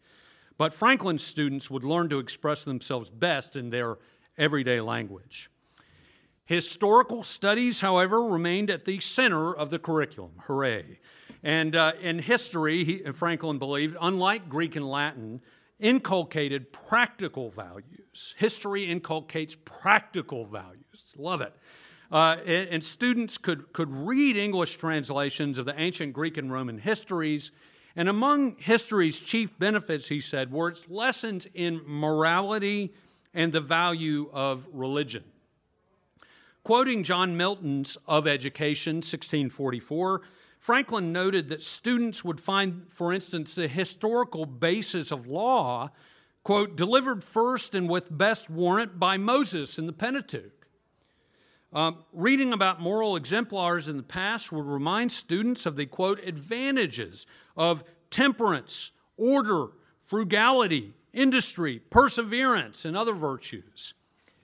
[0.61, 3.97] But Franklin's students would learn to express themselves best in their
[4.37, 5.49] everyday language.
[6.45, 10.33] Historical studies, however, remained at the center of the curriculum.
[10.45, 10.99] Hooray.
[11.41, 15.41] And uh, in history, he, Franklin believed, unlike Greek and Latin,
[15.79, 18.35] inculcated practical values.
[18.37, 21.15] History inculcates practical values.
[21.17, 21.55] Love it.
[22.11, 26.77] Uh, and, and, students could, could read English translations of the ancient Greek and Roman
[26.77, 27.49] histories.
[27.95, 32.93] And among history's chief benefits, he said, were its lessons in morality
[33.33, 35.23] and the value of religion.
[36.63, 40.21] Quoting John Milton's Of Education, 1644,
[40.59, 45.89] Franklin noted that students would find, for instance, the historical basis of law,
[46.43, 50.61] quote, delivered first and with best warrant by Moses in the Pentateuch.
[51.73, 57.25] Um, reading about moral exemplars in the past would remind students of the quote advantages
[57.55, 59.67] of temperance, order,
[60.01, 63.93] frugality, industry, perseverance, and other virtues.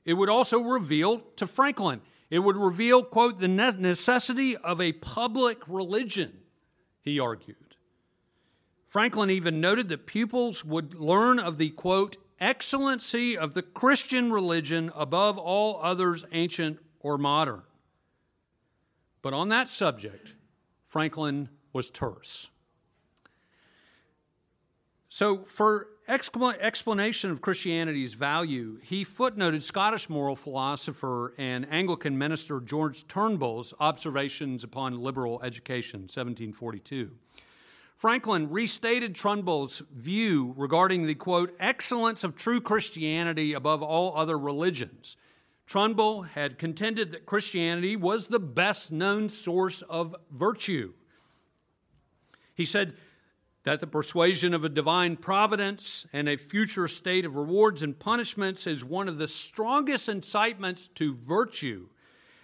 [0.06, 5.60] It would also reveal to Franklin, it would reveal, quote, the necessity of a public
[5.68, 6.34] religion,
[7.02, 7.56] he argued.
[8.88, 14.92] Franklin even noted that pupils would learn of the, quote, excellency of the Christian religion
[14.96, 17.64] above all others ancient or modern.
[19.22, 20.36] But on that subject,
[20.86, 22.50] Franklin was terse.
[25.18, 33.08] So, for explanation of Christianity's value, he footnoted Scottish moral philosopher and Anglican minister George
[33.08, 37.10] Turnbull's observations upon liberal education, 1742.
[37.96, 45.18] Franklin restated Turnbull's view regarding the quote, excellence of true Christianity above all other religions.
[45.66, 50.94] Turnbull had contended that Christianity was the best known source of virtue.
[52.54, 52.94] He said,
[53.68, 58.66] that the persuasion of a divine providence and a future state of rewards and punishments
[58.66, 61.90] is one of the strongest incitements to virtue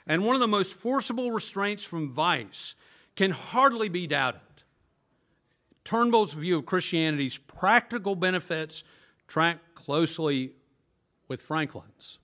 [0.06, 2.76] and one of the most forcible restraints from vice
[3.16, 4.42] can hardly be doubted.
[5.86, 8.84] Turnbull's view of Christianity's practical benefits
[9.26, 10.52] track closely
[11.30, 12.20] with Franklin's.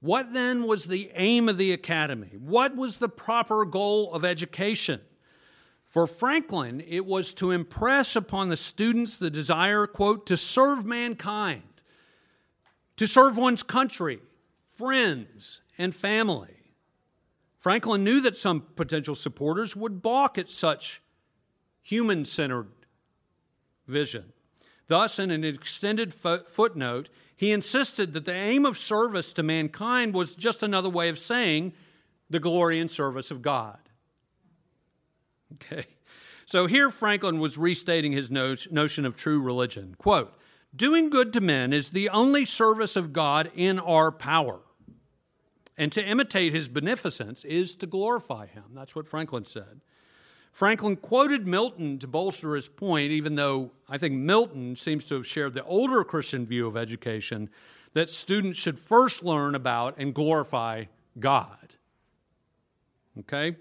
[0.00, 2.36] What then was the aim of the academy?
[2.38, 5.00] What was the proper goal of education?
[5.94, 11.62] For Franklin, it was to impress upon the students the desire, quote, to serve mankind,
[12.96, 14.18] to serve one's country,
[14.66, 16.72] friends, and family.
[17.60, 21.00] Franklin knew that some potential supporters would balk at such
[21.80, 22.72] human centered
[23.86, 24.32] vision.
[24.88, 30.12] Thus, in an extended fo- footnote, he insisted that the aim of service to mankind
[30.12, 31.72] was just another way of saying
[32.28, 33.78] the glory and service of God.
[35.54, 35.86] Okay.
[36.46, 39.94] So here Franklin was restating his notion of true religion.
[39.98, 40.34] Quote,
[40.76, 44.60] doing good to men is the only service of God in our power.
[45.76, 48.64] And to imitate his beneficence is to glorify him.
[48.74, 49.80] That's what Franklin said.
[50.52, 55.26] Franklin quoted Milton to bolster his point, even though I think Milton seems to have
[55.26, 57.50] shared the older Christian view of education
[57.94, 60.84] that students should first learn about and glorify
[61.18, 61.74] God.
[63.18, 63.56] Okay?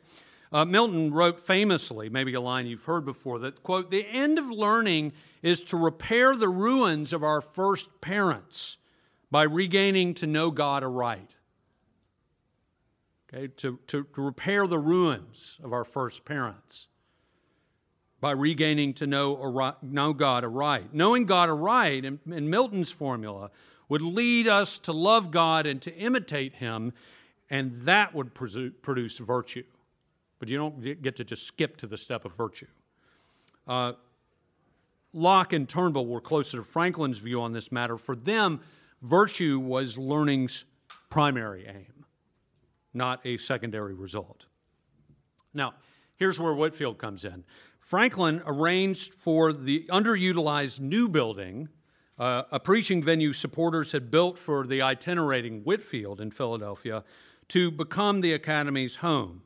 [0.54, 4.46] Uh, Milton wrote famously, maybe a line you've heard before, that, quote, the end of
[4.52, 8.78] learning is to repair the ruins of our first parents
[9.32, 11.38] by regaining to know God aright.
[13.34, 16.88] Okay, to, to, to repair the ruins of our first parents
[18.22, 20.94] by regaining to know, know God aright.
[20.94, 23.50] Knowing God aright, in, in Milton's formula,
[23.90, 26.94] would lead us to love God and to imitate Him,
[27.50, 29.64] and that would produce virtue
[30.44, 32.68] but you don't get to just skip to the step of virtue.
[33.66, 33.94] Uh,
[35.14, 37.98] Locke and Turnbull were closer to Franklin's view on this matter.
[37.98, 38.60] For them,
[39.02, 40.66] virtue was learning's
[41.10, 42.04] primary aim,
[42.94, 44.48] not a secondary result.
[45.54, 45.76] Now,
[46.18, 47.46] here's where Whitefield comes in.
[47.80, 51.70] Franklin arranged for the underutilized new building,
[52.20, 57.06] uh, a preaching venue supporters had built for the itinerating Whitefield in Philadelphia,
[57.48, 59.43] to become the Academy's home.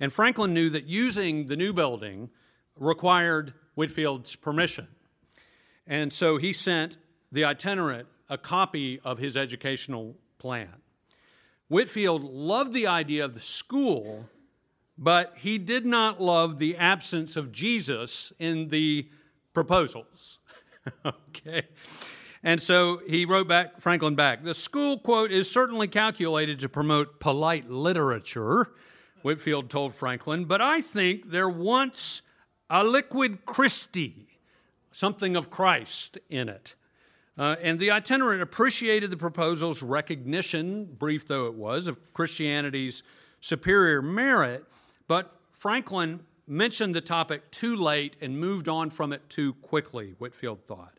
[0.00, 2.30] And Franklin knew that using the new building
[2.76, 4.88] required Whitefield's permission.
[5.86, 6.96] And so he sent
[7.30, 10.74] the itinerant a copy of his educational plan.
[11.68, 14.28] Whitfield loved the idea of the school,
[14.98, 19.08] but he did not love the absence of Jesus in the
[19.52, 20.40] proposals.
[21.04, 21.62] okay.
[22.42, 27.20] And so he wrote back, Franklin back, the school, quote, is certainly calculated to promote
[27.20, 28.72] polite literature
[29.22, 32.22] Whitefield told Franklin, but I think there wants
[32.70, 34.38] aliquid Christi,
[34.92, 36.74] something of Christ in it.
[37.38, 43.02] Uh, and the itinerant appreciated the proposal's recognition, brief though it was, of Christianity's
[43.40, 44.64] superior merit,
[45.08, 50.66] but Franklin mentioned the topic too late and moved on from it too quickly, Whitefield
[50.66, 50.98] thought.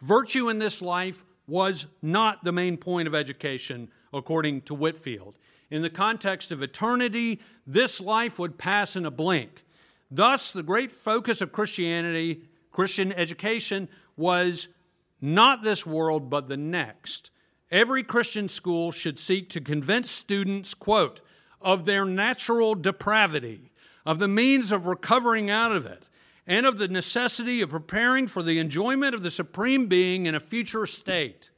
[0.00, 5.38] Virtue in this life was not the main point of education, according to Whitefield.
[5.70, 9.64] In the context of eternity, this life would pass in a blink.
[10.10, 12.42] Thus, the great focus of Christianity,
[12.72, 14.68] Christian education, was
[15.20, 17.30] not this world, but the next.
[17.70, 21.20] Every Christian school should seek to convince students, quote,
[21.60, 23.70] of their natural depravity,
[24.04, 26.08] of the means of recovering out of it,
[26.46, 30.40] and of the necessity of preparing for the enjoyment of the Supreme Being in a
[30.40, 31.50] future state.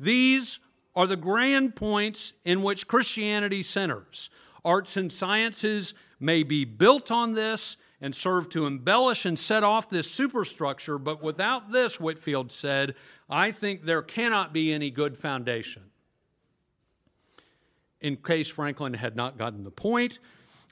[0.00, 0.58] These
[0.96, 4.30] are the grand points in which Christianity centers.
[4.64, 9.88] Arts and sciences may be built on this and serve to embellish and set off
[9.88, 12.94] this superstructure, but without this, Whitefield said,
[13.28, 15.84] I think there cannot be any good foundation.
[18.00, 20.18] In case Franklin had not gotten the point,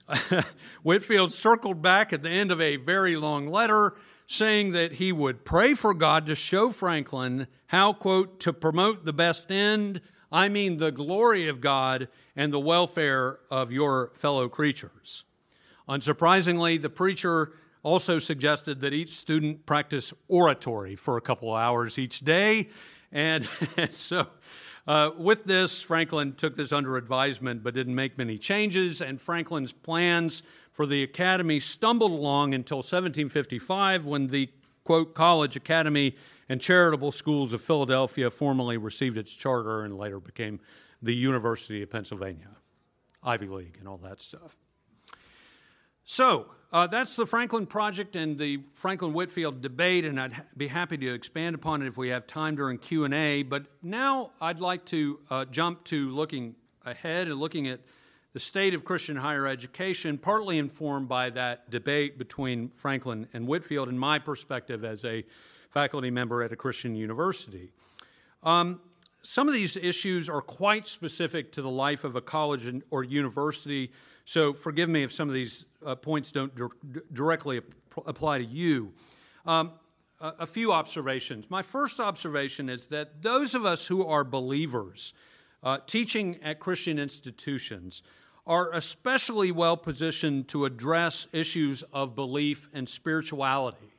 [0.83, 3.95] Whitefield circled back at the end of a very long letter
[4.27, 9.13] saying that he would pray for God to show Franklin how, quote, to promote the
[9.13, 10.01] best end
[10.33, 15.25] I mean the glory of God and the welfare of your fellow creatures.
[15.89, 17.53] Unsurprisingly, the preacher
[17.83, 22.71] also suggested that each student practice oratory for a couple hours each day.
[23.11, 23.47] And
[23.91, 24.27] so,
[24.87, 29.03] uh, with this, Franklin took this under advisement but didn't make many changes.
[29.03, 34.49] And Franklin's plans for the academy stumbled along until 1755 when the,
[34.85, 36.17] quote, College Academy
[36.53, 40.61] and Charitable Schools of Philadelphia formally received its charter and later became
[41.01, 42.51] the University of Pennsylvania,
[43.23, 44.59] Ivy League, and all that stuff.
[46.05, 50.67] So uh, that's the Franklin Project and the Franklin Whitefield debate, and I'd ha- be
[50.67, 53.45] happy to expand upon it if we have time during Q and A.
[53.45, 57.81] But now I'd like to uh, jump to looking ahead and looking at
[58.35, 63.89] the state of Christian higher education, partly informed by that debate between Franklin and Whitefield,
[63.89, 65.25] and my perspective as a
[65.73, 67.73] faculty member at a Christian university.
[68.43, 68.81] Um,
[69.23, 73.91] some of these issues are quite specific to the life of a college or university,
[74.25, 77.65] so forgive me if some of these uh, points don't di- directly ap-
[78.07, 78.93] apply to you.
[79.47, 79.73] Um,
[80.21, 81.51] a, a few observations.
[81.51, 85.15] My first observation is that those of us who are believers
[85.63, 88.03] uh, teaching at Christian institutions
[88.47, 93.93] are especially well positioned to address issues of belief and spirituality.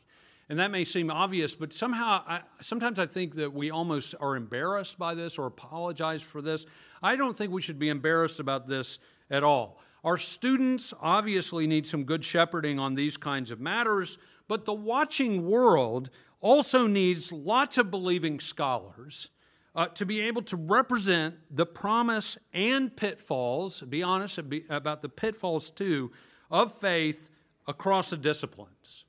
[0.50, 4.36] And that may seem obvious, but somehow, I, sometimes I think that we almost are
[4.36, 6.66] embarrassed by this or apologize for this.
[7.02, 9.80] I don't think we should be embarrassed about this at all.
[10.04, 14.18] Our students obviously need some good shepherding on these kinds of matters,
[14.50, 16.10] but the watching world
[16.42, 19.30] also needs lots of believing scholars
[19.76, 24.40] uh, to be able to represent the promise and pitfalls, be honest
[24.70, 26.12] about the pitfalls too,
[26.52, 27.32] of faith
[27.66, 29.06] across the disciplines.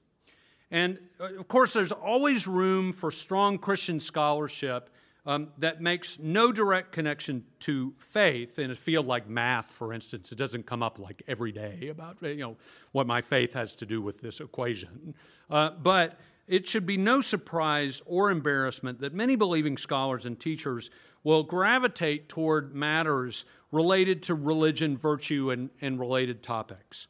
[0.74, 4.90] And uh, of course, there's always room for strong Christian scholarship
[5.24, 10.32] um, that makes no direct connection to faith in a field like math, for instance.
[10.32, 12.56] It doesn't come up like every day about you know
[12.90, 15.14] what my faith has to do with this equation.
[15.48, 16.18] Uh, but
[16.48, 20.90] it should be no surprise or embarrassment that many believing scholars and teachers
[21.22, 27.06] will gravitate toward matters related to religion, virtue, and, and related topics.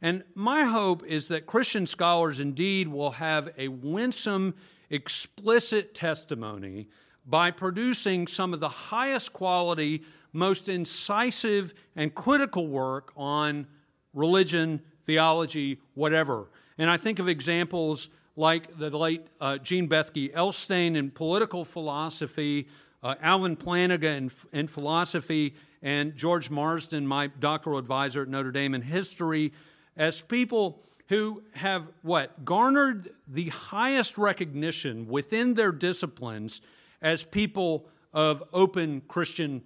[0.00, 4.54] And my hope is that Christian scholars indeed will have a winsome,
[4.90, 6.88] explicit testimony
[7.26, 13.66] by producing some of the highest quality, most incisive, and critical work on
[14.14, 16.48] religion, theology, whatever.
[16.78, 22.68] And I think of examples like the late uh, Jean Bethke Elshtain in political philosophy,
[23.02, 28.74] uh, Alvin Plantinga in, in philosophy, and George Marsden, my doctoral advisor at Notre Dame
[28.74, 29.52] in history,
[29.98, 32.44] as people who have what?
[32.44, 36.62] Garnered the highest recognition within their disciplines
[37.02, 39.62] as people of open Christian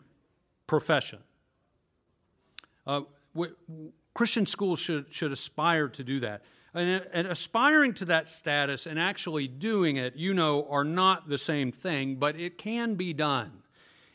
[0.66, 1.18] profession.
[2.86, 3.02] Uh,
[4.14, 6.42] Christian schools should, should aspire to do that.
[6.74, 11.36] And, and, aspiring to that status and actually doing it, you know, are not the
[11.36, 13.62] same thing, but it can be done.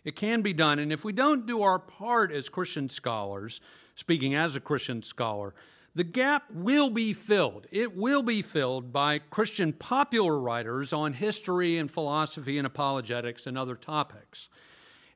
[0.03, 0.79] It can be done.
[0.79, 3.61] And if we don't do our part as Christian scholars,
[3.93, 5.53] speaking as a Christian scholar,
[5.97, 7.65] the gap will be filled.
[7.71, 13.57] It will be filled by Christian popular writers on history and philosophy and apologetics and
[13.57, 14.47] other topics.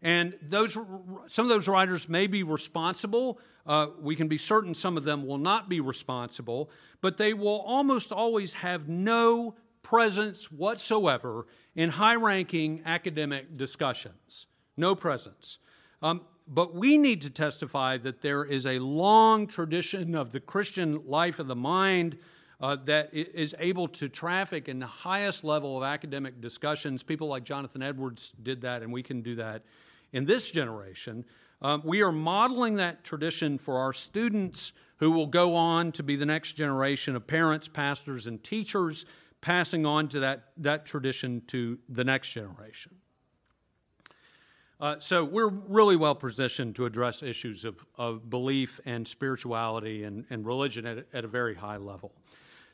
[0.02, 0.74] And those,
[1.28, 3.40] some of those writers may be responsible.
[3.64, 7.60] Uh, we can be certain some of them will not be responsible, but they will
[7.60, 9.54] almost always have no
[9.84, 14.48] presence whatsoever in high ranking academic discussions.
[14.76, 15.60] No presence.
[16.02, 16.22] Um,
[16.54, 21.40] but we need to testify that there is a long tradition of the Christian life
[21.40, 22.18] of the mind
[22.60, 27.04] uh, that is able to traffic in the highest level of academic discussions.
[27.04, 29.64] People like Jonathan Edwards did that, and we can do that
[30.12, 31.24] in this generation.
[31.62, 36.18] Um, we are modeling that tradition for our students who will go on to be
[36.18, 39.06] the next generation of parents, pastors, and teachers,
[39.40, 43.01] passing on to that, that tradition to the next generation.
[44.82, 50.26] Uh, so we're really well positioned to address issues of, of belief and spirituality and,
[50.32, 52.12] and religion at, at a very high level.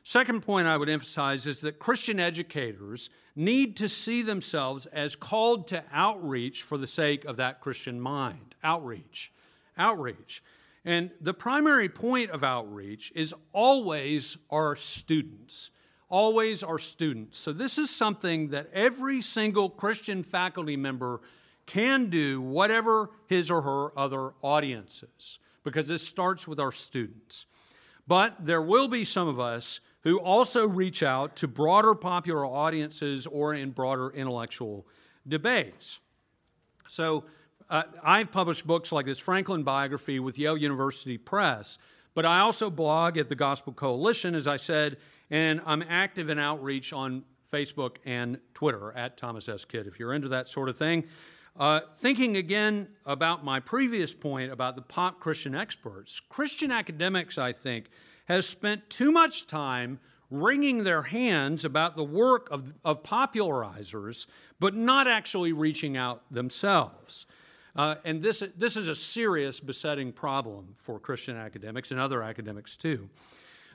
[0.03, 5.67] Second point I would emphasize is that Christian educators need to see themselves as called
[5.67, 8.55] to outreach for the sake of that Christian mind.
[8.63, 9.33] Outreach.
[9.77, 10.41] Outreach.
[10.85, 15.71] And the primary point of outreach is always our students.
[16.09, 17.37] Always our students.
[17.37, 21.19] So, this is something that every single Christian faculty member
[21.67, 27.45] can do whatever his or her other audience is, because this starts with our students.
[28.07, 33.27] But there will be some of us who also reach out to broader popular audiences
[33.27, 34.87] or in broader intellectual
[35.27, 35.99] debates.
[36.87, 37.25] So,
[37.69, 41.77] uh, I've published books like this Franklin biography with Yale University Press,
[42.13, 44.95] but I also blog at the Gospel Coalition, as I said,
[45.29, 49.65] and I'm active in outreach on Facebook and Twitter at Thomas S.
[49.65, 51.03] Kidd if you're into that sort of thing.
[51.57, 57.51] Uh, thinking again about my previous point about the pop Christian experts, Christian academics, I
[57.51, 57.89] think,
[58.25, 59.99] has spent too much time
[60.29, 64.27] wringing their hands about the work of, of popularizers,
[64.59, 67.25] but not actually reaching out themselves.
[67.75, 72.77] Uh, and this, this is a serious besetting problem for Christian academics and other academics
[72.77, 73.09] too.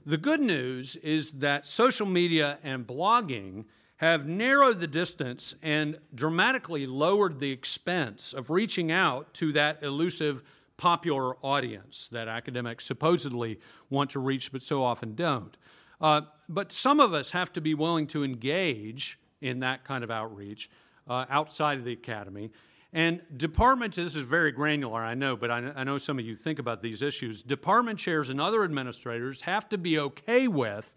[0.07, 3.65] The good news is that social media and blogging
[4.03, 10.43] have narrowed the distance and dramatically lowered the expense of reaching out to that elusive
[10.77, 15.57] popular audience that academics supposedly want to reach but so often don't.
[16.01, 20.11] Uh, but some of us have to be willing to engage in that kind of
[20.11, 20.69] outreach
[21.07, 22.51] uh, outside of the academy.
[22.93, 26.35] And departments, this is very granular, I know, but I, I know some of you
[26.35, 27.45] think about these issues.
[27.45, 30.93] Department chairs and other administrators have to be okay with,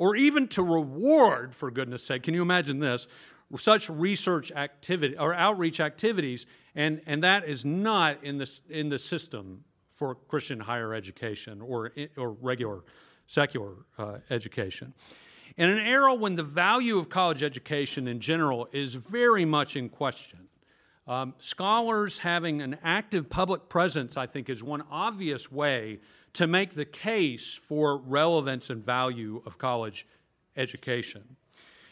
[0.00, 3.06] or even to reward, for goodness sake, can you imagine this?
[3.54, 8.98] Such research activity or outreach activities, and, and that is not in the, in the
[8.98, 12.82] system for Christian higher education or, or regular
[13.26, 14.94] secular uh, education.
[15.58, 19.90] In an era when the value of college education in general is very much in
[19.90, 20.48] question,
[21.06, 25.98] um, scholars having an active public presence, I think, is one obvious way
[26.34, 30.06] to make the case for relevance and value of college
[30.56, 31.36] education.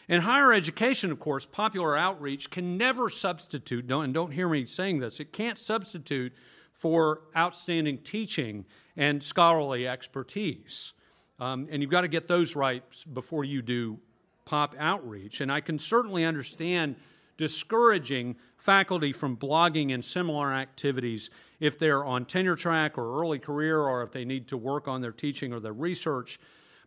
[0.07, 4.65] In higher education, of course, popular outreach can never substitute, don't, and don't hear me
[4.65, 6.33] saying this, it can't substitute
[6.73, 8.65] for outstanding teaching
[8.97, 10.93] and scholarly expertise.
[11.39, 12.83] Um, and you've got to get those right
[13.13, 13.99] before you do
[14.45, 15.41] pop outreach.
[15.41, 16.95] And I can certainly understand
[17.37, 21.29] discouraging faculty from blogging and similar activities
[21.59, 25.01] if they're on tenure track or early career or if they need to work on
[25.01, 26.39] their teaching or their research.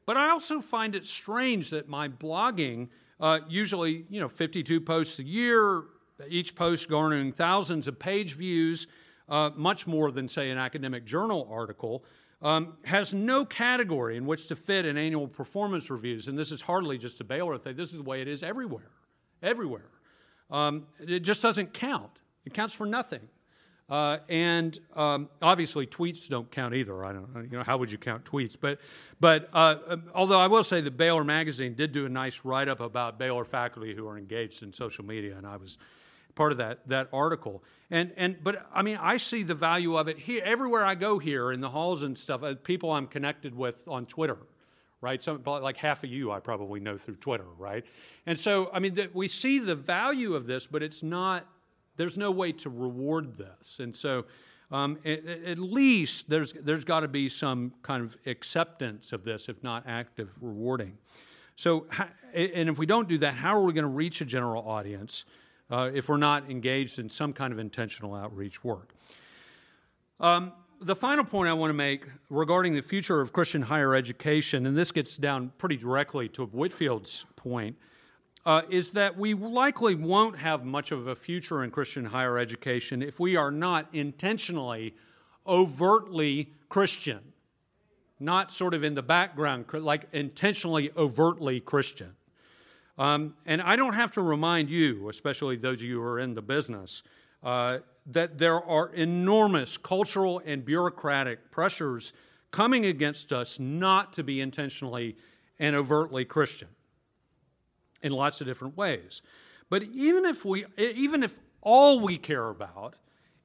[0.06, 2.88] But I also find it strange that my blogging,
[3.20, 5.84] uh, usually, you know, 52 posts a year,
[6.28, 8.86] each post garnering thousands of page views,
[9.28, 12.04] uh, much more than, say, an academic journal article,
[12.40, 16.26] um, has no category in which to fit in annual performance reviews.
[16.26, 18.90] And this is hardly just a Baylor thing, this is the way it is everywhere.
[19.42, 19.92] Everywhere
[20.52, 22.10] um, it just doesn't count.
[22.44, 23.20] It counts for nothing.
[23.92, 27.04] Uh, and um, obviously, tweets don't count either.
[27.04, 28.56] I don't, you know, how would you count tweets?
[28.58, 28.80] But,
[29.20, 32.80] but uh, um, although I will say that Baylor Magazine did do a nice write-up
[32.80, 35.76] about Baylor faculty who are engaged in social media, and I was
[36.34, 37.62] part of that that article.
[37.90, 41.18] And and but I mean, I see the value of it here everywhere I go
[41.18, 42.42] here in the halls and stuff.
[42.42, 44.38] Uh, people I'm connected with on Twitter,
[45.02, 45.22] right?
[45.22, 47.84] Some, like half of you I probably know through Twitter, right?
[48.24, 51.46] And so, I mean, we see the value of this, but it's not,
[51.96, 53.80] there's no way to reward this.
[53.80, 54.24] And so,
[54.70, 59.50] um, at, at, least there's, there's got to be some kind of acceptance of this,
[59.50, 60.96] if not active rewarding.
[61.56, 61.86] So,
[62.34, 65.26] and if we don't do that, how are we going to reach a general audience
[65.70, 68.94] uh, if we're not engaged in some kind of intentional outreach work?
[70.18, 74.66] Um, the final point I want to make regarding the future of Christian higher education,
[74.66, 77.76] and this gets down pretty directly to Whitefield's point,
[78.44, 83.02] uh, is that we likely won't have much of a future in Christian higher education
[83.02, 84.94] if we are not intentionally,
[85.46, 87.20] overtly Christian.
[88.18, 92.14] Not sort of in the background, like intentionally, overtly Christian.
[92.98, 96.34] Um, and I don't have to remind you, especially those of you who are in
[96.34, 97.02] the business,
[97.42, 102.12] uh, that there are enormous cultural and bureaucratic pressures
[102.50, 105.16] coming against us not to be intentionally
[105.58, 106.68] and overtly Christian
[108.02, 109.22] in lots of different ways.
[109.70, 112.96] But even if we even if all we care about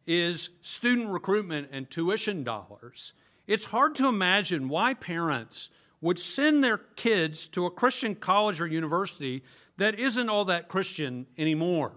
[0.06, 3.14] is student recruitment and tuition dollars,
[3.46, 5.70] it's hard to imagine why parents
[6.02, 9.44] would send their kids to a Christian college or university
[9.78, 11.94] that isn't all that Christian anymore.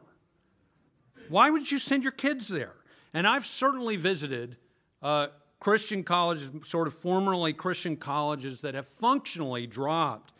[1.28, 2.74] Why would you send your kids there?
[3.12, 4.56] And I've certainly visited
[5.02, 10.32] uh, Christian colleges, sort of formerly Christian colleges, that have functionally dropped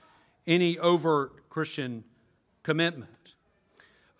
[0.47, 2.05] any overt Christian
[2.71, 3.35] commitment.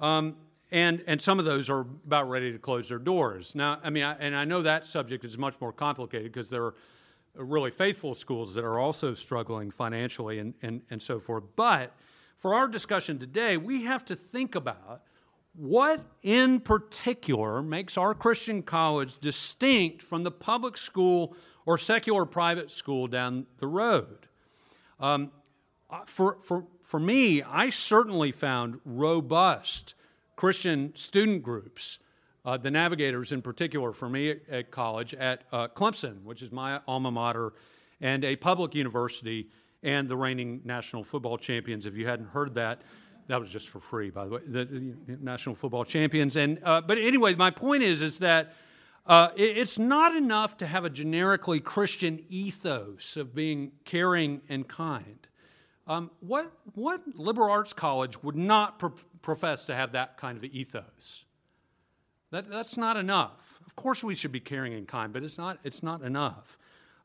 [0.01, 0.35] Um,
[0.73, 3.55] and, and some of those are about ready to close their doors.
[3.55, 6.65] Now, I mean, I, and I know that subject is much more complicated because there
[6.65, 6.75] are
[7.37, 11.45] really faithful schools that are also struggling financially and, and, and so forth.
[11.55, 11.95] But
[12.37, 15.03] for our discussion today, we have to think about
[15.55, 21.37] what in particular makes our Christian college distinct from the public school
[21.67, 24.27] or secular private school down the road?
[24.99, 25.31] Um,
[26.07, 29.95] for, for, for me, I certainly found robust
[30.35, 32.01] Christian student groups
[32.45, 36.51] uh, the Navigators in particular for me at, at college at uh, Clemson, which is
[36.51, 37.53] my alma mater,
[38.01, 39.47] and a public university,
[39.85, 41.87] and the reigning national football champions.
[41.87, 42.83] If you hadn't heard that,
[43.29, 46.35] that was just for free, by the way, the, the national football champions.
[46.35, 48.53] And uh, but anyway, my point is is that.
[49.07, 55.27] Uh, it's not enough to have a generically Christian ethos of being caring and kind.
[55.91, 60.45] Um, what, what liberal arts college would not pro- profess to have that kind of
[60.45, 61.25] ethos?
[62.31, 63.59] That, that's not enough.
[63.67, 66.57] Of course, we should be caring and kind, but it's not, it's not enough.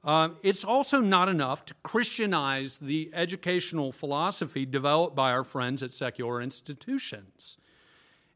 [0.03, 5.91] Um, it's also not enough to Christianize the educational philosophy developed by our friends at
[5.91, 7.57] secular institutions.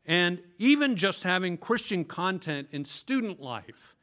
[0.08, 3.96] And even just having Christian content in student life,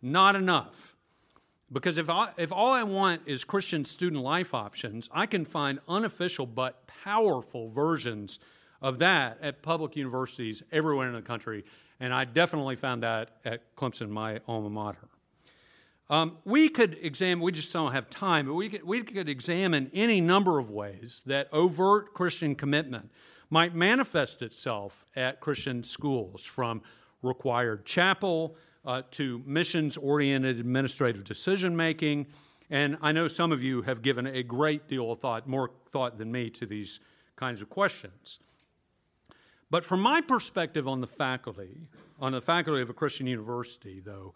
[0.00, 0.94] not enough.
[1.70, 5.80] Because if, I, if all I want is Christian student life options, I can find
[5.86, 8.38] unofficial but powerful versions
[8.80, 11.64] of that at public universities everywhere in the country.
[12.00, 15.08] And I definitely found that at Clemson, my alma mater.
[16.10, 19.90] Um, we could examine, we just don't have time, but we could, we could examine
[19.92, 23.10] any number of ways that overt Christian commitment
[23.50, 26.80] might manifest itself at Christian schools, from
[27.22, 28.56] required chapel
[28.88, 32.26] uh, to missions oriented administrative decision making.
[32.70, 36.16] And I know some of you have given a great deal of thought, more thought
[36.16, 36.98] than me, to these
[37.36, 38.40] kinds of questions.
[39.70, 44.32] But from my perspective on the faculty, on the faculty of a Christian university, though,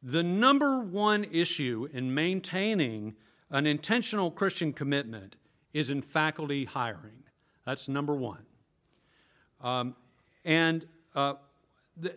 [0.00, 3.16] the number one issue in maintaining
[3.50, 5.34] an intentional Christian commitment
[5.74, 7.24] is in faculty hiring.
[7.64, 8.46] That's number one.
[9.60, 9.96] Um,
[10.44, 10.86] and
[11.16, 11.34] uh,
[11.96, 12.14] the,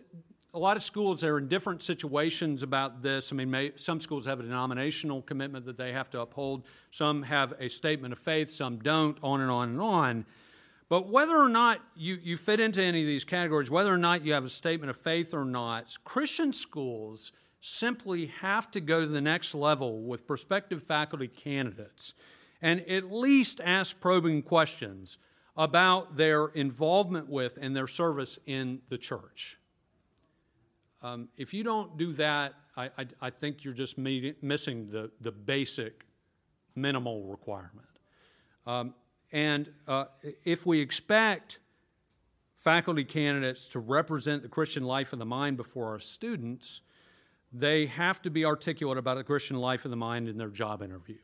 [0.52, 3.32] a lot of schools are in different situations about this.
[3.32, 7.22] I mean, may, some schools have a denominational commitment that they have to uphold, some
[7.22, 10.26] have a statement of faith, some don't, on and on and on.
[10.88, 14.24] But whether or not you, you fit into any of these categories, whether or not
[14.24, 17.30] you have a statement of faith or not, Christian schools
[17.60, 22.14] simply have to go to the next level with prospective faculty candidates
[22.60, 25.18] and at least ask probing questions
[25.56, 29.59] about their involvement with and their service in the church.
[31.02, 35.32] Um, if you don't do that, I, I, I think you're just missing the, the
[35.32, 36.04] basic
[36.74, 37.88] minimal requirement.
[38.66, 38.94] Um,
[39.32, 40.04] and uh,
[40.44, 41.58] if we expect
[42.56, 46.82] faculty candidates to represent the Christian life of the mind before our students,
[47.52, 50.82] they have to be articulate about the Christian life of the mind in their job
[50.82, 51.16] interview.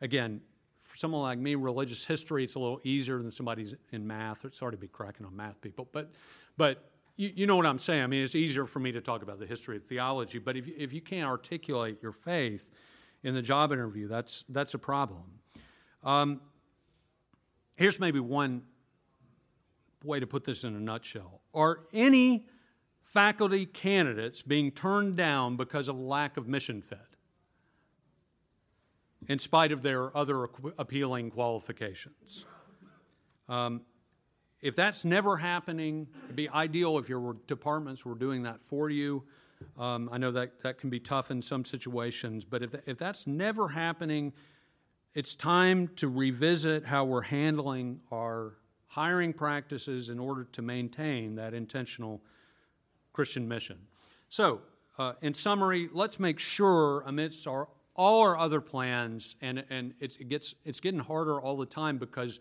[0.00, 0.40] Again,
[0.82, 4.44] for someone like me, religious history, it's a little easier than somebody's in math.
[4.44, 6.12] It's hard to be cracking on math people, but,
[6.56, 6.87] but
[7.18, 8.02] you, you know what I'm saying.
[8.02, 10.66] I mean, it's easier for me to talk about the history of theology, but if,
[10.68, 12.70] if you can't articulate your faith
[13.22, 15.24] in the job interview, that's, that's a problem.
[16.02, 16.40] Um,
[17.76, 18.62] here's maybe one
[20.02, 22.46] way to put this in a nutshell Are any
[23.02, 26.98] faculty candidates being turned down because of lack of mission fit?
[29.26, 30.44] in spite of their other
[30.78, 32.44] appealing qualifications.
[33.48, 33.82] Um,
[34.60, 39.24] if that's never happening, it'd be ideal if your departments were doing that for you.
[39.78, 43.26] Um, I know that that can be tough in some situations, but if, if that's
[43.26, 44.32] never happening,
[45.14, 48.54] it's time to revisit how we're handling our
[48.86, 52.22] hiring practices in order to maintain that intentional
[53.12, 53.78] Christian mission.
[54.28, 54.60] So,
[54.98, 60.28] uh, in summary, let's make sure amidst our, all our other plans, and, and it
[60.28, 62.40] gets, it's getting harder all the time because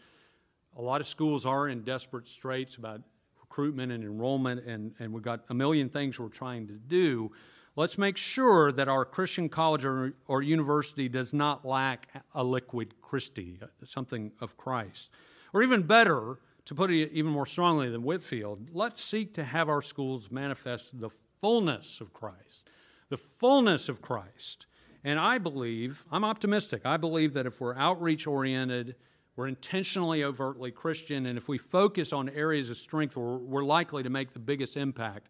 [0.77, 3.01] a lot of schools are in desperate straits about
[3.41, 7.31] recruitment and enrollment, and, and we've got a million things we're trying to do.
[7.75, 13.59] Let's make sure that our Christian college or, or university does not lack aliquid Christi,
[13.83, 15.11] something of Christ.
[15.53, 19.69] Or even better, to put it even more strongly than Whitefield, let's seek to have
[19.69, 21.09] our schools manifest the
[21.41, 22.69] fullness of Christ.
[23.09, 24.67] The fullness of Christ.
[25.03, 28.95] And I believe, I'm optimistic, I believe that if we're outreach oriented,
[29.37, 34.01] we're intentionally overtly Christian, and if we focus on areas of strength where we're likely
[34.01, 35.29] to make the biggest impact,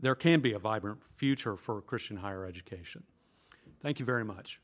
[0.00, 3.04] there can be a vibrant future for Christian higher education.
[3.80, 4.60] Thank you very much.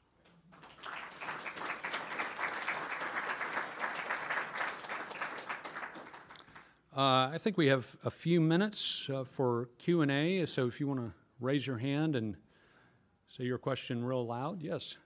[6.97, 10.47] Uh, I think we have a few minutes uh, for Q and A.
[10.47, 12.37] So if you want to raise your hand and
[13.29, 14.99] say your question real loud, yes.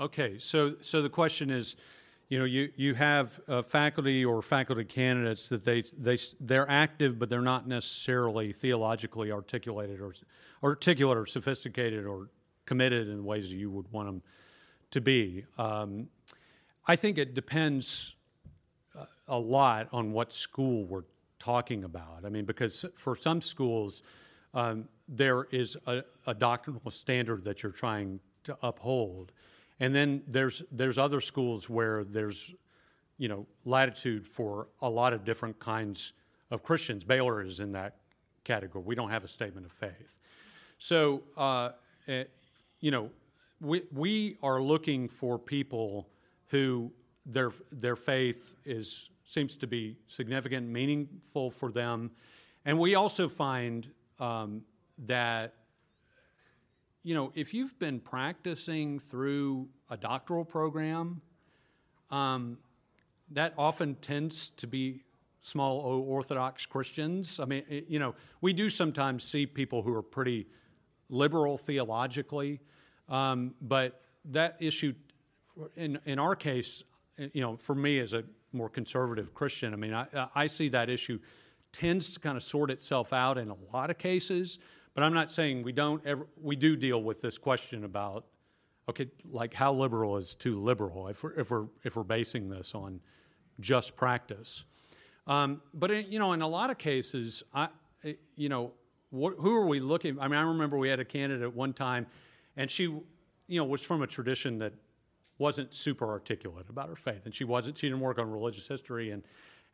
[0.00, 0.38] Okay.
[0.38, 1.76] So so the question is,
[2.30, 7.18] you know, you, you have uh, faculty or faculty candidates that they, they, they're active,
[7.18, 10.14] but they're not necessarily theologically articulated or
[10.62, 12.30] articulate or sophisticated or
[12.66, 14.22] committed in the ways that you would want them
[14.92, 15.44] to be.
[15.58, 16.08] Um,
[16.86, 18.14] I think it depends
[18.96, 21.04] uh, a lot on what school we're
[21.40, 22.24] talking about.
[22.24, 24.04] I mean, because for some schools,
[24.54, 29.32] um, there is a, a, doctrinal standard that you're trying to uphold,
[29.80, 32.54] and then there's there's other schools where there's
[33.18, 36.12] you know latitude for a lot of different kinds
[36.50, 37.02] of Christians.
[37.02, 37.96] Baylor is in that
[38.44, 38.84] category.
[38.86, 40.20] We don't have a statement of faith,
[40.78, 41.70] so uh,
[42.06, 42.24] eh,
[42.80, 43.10] you know
[43.60, 46.08] we we are looking for people
[46.48, 46.92] who
[47.24, 52.10] their their faith is seems to be significant, meaningful for them,
[52.64, 54.62] and we also find um,
[55.06, 55.54] that
[57.02, 61.20] you know if you've been practicing through a doctoral program,
[62.10, 62.58] um,
[63.30, 65.02] that often tends to be
[65.42, 67.40] small O Orthodox Christians.
[67.40, 70.46] I mean, it, you know, we do sometimes see people who are pretty
[71.08, 72.60] liberal theologically,
[73.08, 74.94] um, but that issue,
[75.76, 76.84] in in our case,
[77.32, 80.90] you know, for me as a more conservative Christian, I mean, I, I see that
[80.90, 81.18] issue
[81.72, 84.58] tends to kind of sort itself out in a lot of cases.
[84.94, 86.26] But I'm not saying we don't ever.
[86.40, 88.26] We do deal with this question about,
[88.88, 92.74] okay, like how liberal is too liberal if we're if we're if we're basing this
[92.74, 93.00] on
[93.60, 94.64] just practice.
[95.26, 97.68] Um, but in, you know, in a lot of cases, I,
[98.34, 98.72] you know,
[99.10, 100.18] wh- who are we looking?
[100.18, 102.06] I mean, I remember we had a candidate one time,
[102.56, 103.04] and she, you
[103.48, 104.72] know, was from a tradition that
[105.38, 107.78] wasn't super articulate about her faith, and she wasn't.
[107.78, 109.22] She didn't work on religious history, and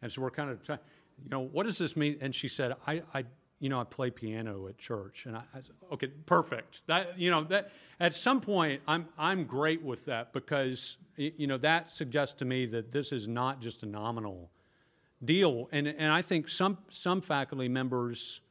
[0.02, 0.80] and so we're kind of, trying,
[1.22, 2.18] you know, what does this mean?
[2.20, 3.24] And she said, I, I
[3.58, 6.86] you know, I play piano at church, and I, I, said, okay, perfect.
[6.88, 11.56] That you know that at some point, I'm I'm great with that because you know
[11.58, 14.50] that suggests to me that this is not just a nominal
[15.24, 18.42] deal, and and I think some some faculty members,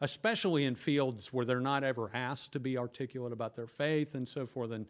[0.00, 4.28] especially in fields where they're not ever asked to be articulate about their faith and
[4.28, 4.86] so forth, and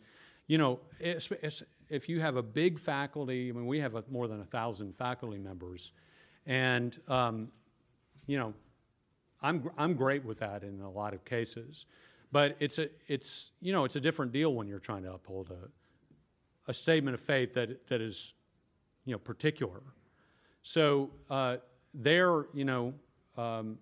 [0.46, 4.04] you know, it's, it's, if you have a big faculty, I mean, we have a,
[4.08, 5.92] more than a thousand faculty members,
[6.44, 7.48] and um,
[8.26, 8.54] you know,
[9.42, 11.86] I'm I'm great with that in a lot of cases,
[12.32, 15.50] but it's a it's you know it's a different deal when you're trying to uphold
[15.50, 18.34] a a statement of faith that that is
[19.04, 19.82] you know particular.
[20.62, 21.58] So uh,
[21.94, 22.94] there, you know.
[23.36, 23.78] Um,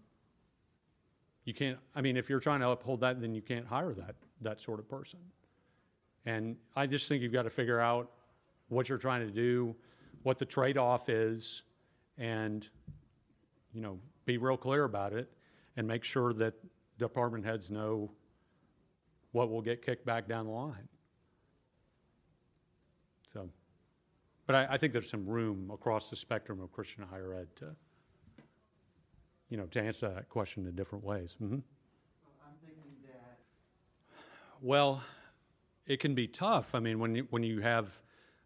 [1.44, 1.78] you can't.
[1.94, 4.80] I mean, if you're trying to uphold that, then you can't hire that that sort
[4.80, 5.20] of person.
[6.26, 8.10] And I just think you've got to figure out
[8.68, 9.76] what you're trying to do,
[10.22, 11.62] what the trade off is,
[12.16, 12.66] and
[13.74, 15.30] you know, be real clear about it
[15.76, 16.54] and make sure that
[16.98, 18.10] department heads know
[19.32, 20.88] what will get kicked back down the line.
[23.26, 23.50] So,
[24.46, 27.74] but I, I think there's some room across the spectrum of Christian higher ed to,
[29.48, 31.36] you know, to answer that question in different ways.
[31.42, 31.54] Mm-hmm.
[31.54, 31.60] I'm
[32.64, 33.38] thinking that.
[34.60, 35.02] Well,
[35.86, 36.74] it can be tough.
[36.74, 38.00] I mean, when you, when you have,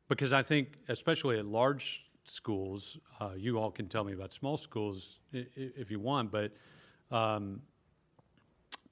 [0.08, 4.56] because I think especially at large schools, uh, you all can tell me about small
[4.56, 6.52] schools if you want, but
[7.10, 7.62] um,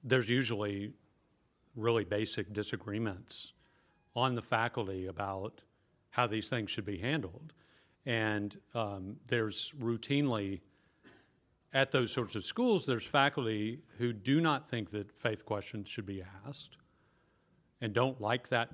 [0.03, 0.93] there's usually
[1.75, 3.53] really basic disagreements
[4.15, 5.61] on the faculty about
[6.09, 7.53] how these things should be handled.
[8.05, 10.61] And um, there's routinely,
[11.73, 16.05] at those sorts of schools, there's faculty who do not think that faith questions should
[16.05, 16.77] be asked
[17.81, 18.71] and don't like that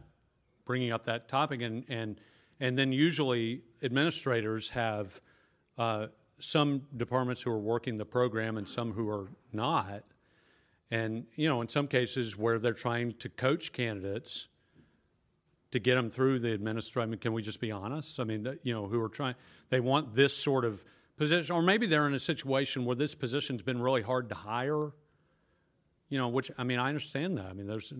[0.66, 2.20] bringing up that topic and and
[2.60, 5.20] and then usually administrators have
[5.78, 6.08] uh,
[6.44, 10.04] some departments who are working the program and some who are not.
[10.92, 14.50] And you know in some cases where they're trying to coach candidates
[15.72, 18.20] to get them through the administration I mean, can we just be honest?
[18.20, 19.36] I mean you know who are trying
[19.70, 20.84] they want this sort of
[21.18, 24.92] position or maybe they're in a situation where this position's been really hard to hire
[26.14, 27.48] you know, which I mean, I understand that.
[27.48, 27.92] I mean, there's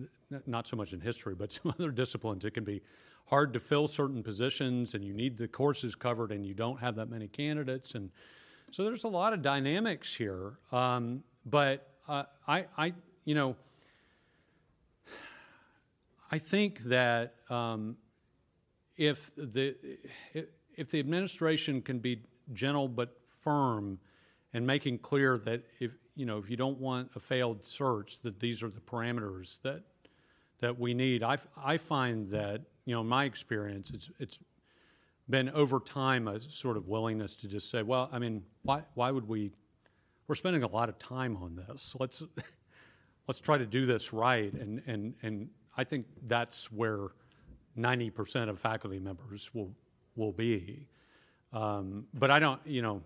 [0.46, 2.80] not so much in history, but some other disciplines, it can be
[3.26, 6.94] hard to fill certain positions, and you need the courses covered, and you don't have
[6.94, 8.12] that many candidates, and
[8.70, 10.52] so there's a lot of dynamics here.
[10.70, 12.94] Um, but uh, I, I,
[13.24, 13.56] you know,
[16.30, 17.96] I think that um,
[18.96, 19.74] if the
[20.76, 23.98] if the administration can be gentle but firm
[24.52, 28.40] and making clear that if you know if you don't want a failed search that
[28.40, 29.82] these are the parameters that
[30.60, 31.22] that we need.
[31.22, 34.38] I, I find that you know in my experience it's it's
[35.28, 39.10] been over time a sort of willingness to just say well I mean why why
[39.10, 39.52] would we
[40.26, 41.94] we're spending a lot of time on this.
[41.98, 42.22] Let's
[43.28, 44.52] let's try to do this right.
[44.52, 47.08] And and and I think that's where
[47.76, 49.74] 90% of faculty members will
[50.16, 50.86] will be.
[51.52, 53.02] Um, but I don't you know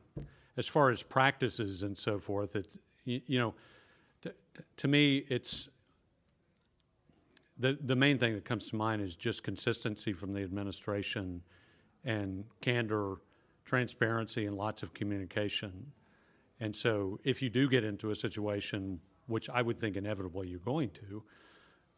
[0.56, 3.55] as far as practices and so forth, it's, you, you know,
[4.22, 4.32] to,
[4.76, 5.68] to me, it's
[7.59, 11.42] the, the main thing that comes to mind is just consistency from the administration
[12.05, 13.16] and candor,
[13.64, 15.92] transparency, and lots of communication.
[16.61, 20.59] And so, if you do get into a situation, which I would think inevitably you're
[20.61, 21.22] going to,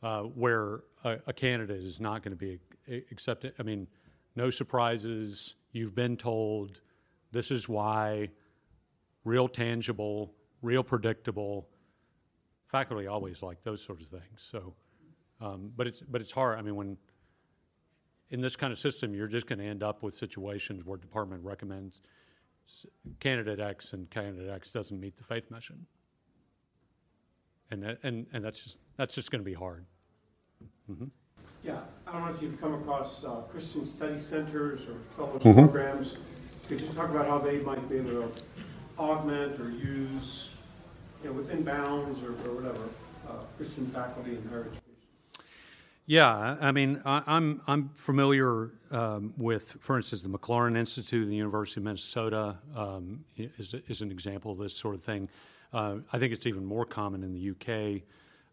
[0.03, 2.59] uh, where a, a, candidate is not going to be
[3.11, 3.87] accepted, I mean,
[4.35, 5.57] no surprises.
[5.73, 6.81] You've been told
[7.33, 8.31] this is why,
[9.25, 10.33] real tangible,
[10.63, 11.69] real predictable.
[12.67, 14.43] Faculty always like those sorts of things.
[14.43, 14.75] So,
[15.41, 16.59] um, but it's but it's hard.
[16.59, 16.97] I mean, when
[18.31, 21.45] in this kind of system, you're just going to end up with situations where department
[21.45, 22.01] recommends
[23.19, 25.87] candidate X and candidate X doesn't meet the faith mission,
[27.71, 29.87] and that, and and that's just that's just going to be hard.
[30.91, 31.07] Mm-hmm.
[31.65, 35.61] Yeah, I don't know if you've come across uh, Christian study centers or fellowship mm-hmm.
[35.61, 36.17] programs.
[36.69, 38.43] Could you talk about how they might be able to
[38.99, 40.50] augment or use,
[41.29, 42.83] know, within bounds or, or whatever,
[43.29, 44.81] uh, Christian faculty in higher education?
[46.07, 51.29] Yeah, I mean, I, am I'm, I'm familiar um, with, for instance, the MacLaurin Institute,
[51.29, 55.29] the University of Minnesota um, is, is an example of this sort of thing.
[55.73, 58.03] Uh, I think it's even more common in the UK,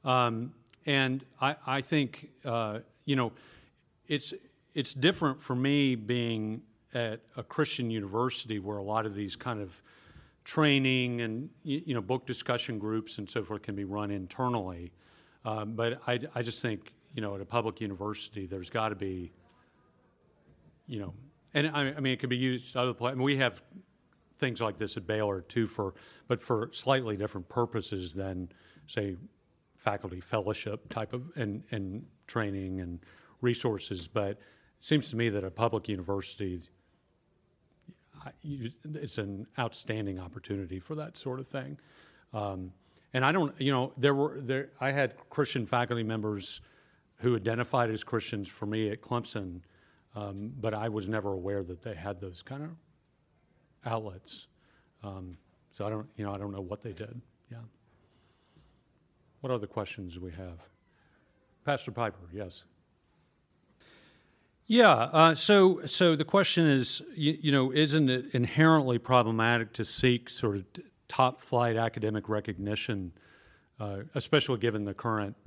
[0.07, 0.53] um,
[0.85, 3.31] and I, I think uh, you know,
[4.07, 4.33] it's
[4.75, 6.61] it's different for me being
[6.93, 9.81] at a Christian university where a lot of these kind of
[10.47, 14.93] training and you know book discussion groups and so forth can be run internally.
[15.43, 18.95] Um, but I, I just think you know, at a public university, there's got to
[18.95, 19.31] be,
[20.85, 21.15] you know,
[21.51, 23.13] and I, I mean, it could be used other places.
[23.13, 23.63] I mean, we have
[24.37, 25.95] things like this at Baylor too, for
[26.27, 28.49] but for slightly different purposes than,
[28.85, 29.15] say,
[29.77, 32.99] faculty fellowship type of and and training and
[33.41, 34.07] resources.
[34.07, 34.39] But it
[34.81, 36.61] seems to me that a public university,
[38.43, 41.79] it's an outstanding opportunity for that sort of thing.
[42.33, 42.71] Um,
[43.13, 44.69] and I don't, you know, there were there.
[44.79, 46.61] I had Christian faculty members
[47.17, 49.61] who identified as Christians for me at Clemson,
[50.15, 52.69] um, but I was never aware that they had those kind of
[53.85, 54.47] outlets.
[55.03, 55.37] Um,
[55.69, 57.21] so I don't, you know, I don't know what they did.
[57.51, 57.57] Yeah.
[59.41, 60.69] What other questions do we have?
[61.63, 62.65] Pastor Piper, yes.
[64.67, 64.91] Yeah.
[64.91, 70.29] Uh, so, so the question is, you, you, know, isn't it inherently problematic to seek
[70.29, 70.65] sort of
[71.07, 73.13] top flight academic recognition,
[73.79, 75.37] uh, especially given the current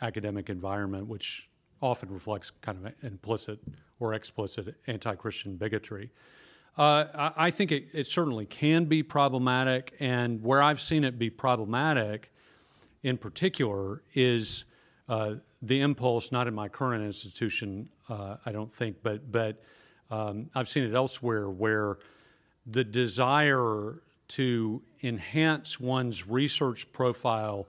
[0.00, 1.50] academic environment, which
[1.82, 3.58] often reflects kind of implicit
[3.98, 6.10] or explicit anti Christian bigotry.
[6.76, 11.18] Uh, I, I, think it, it, certainly can be problematic, and where I've seen it
[11.18, 12.32] be problematic
[13.02, 14.64] in particular is
[15.08, 19.62] uh, the impulse, not in my current institution, uh, I don't think, but, but
[20.10, 21.98] um, I've seen it elsewhere where
[22.66, 27.66] the desire to enhance one's research profile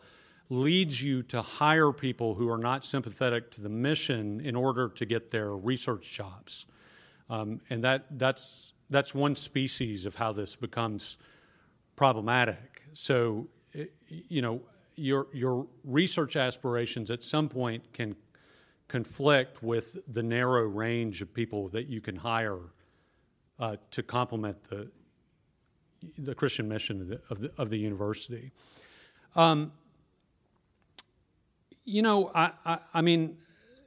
[0.50, 5.06] leads you to hire people who are not sympathetic to the mission in order to
[5.06, 6.66] get their research jobs.
[7.30, 11.18] Um, and that, that's, that's one species of how this becomes
[11.96, 12.82] problematic.
[12.94, 13.48] So,
[14.10, 14.62] you know,
[15.00, 18.16] your, your research aspirations at some point can
[18.88, 22.60] conflict with the narrow range of people that you can hire
[23.60, 24.89] uh, to complement the,
[26.18, 28.52] the Christian mission of the, of the, of the university.
[29.36, 29.72] Um,
[31.86, 33.38] you know, I, I, I mean,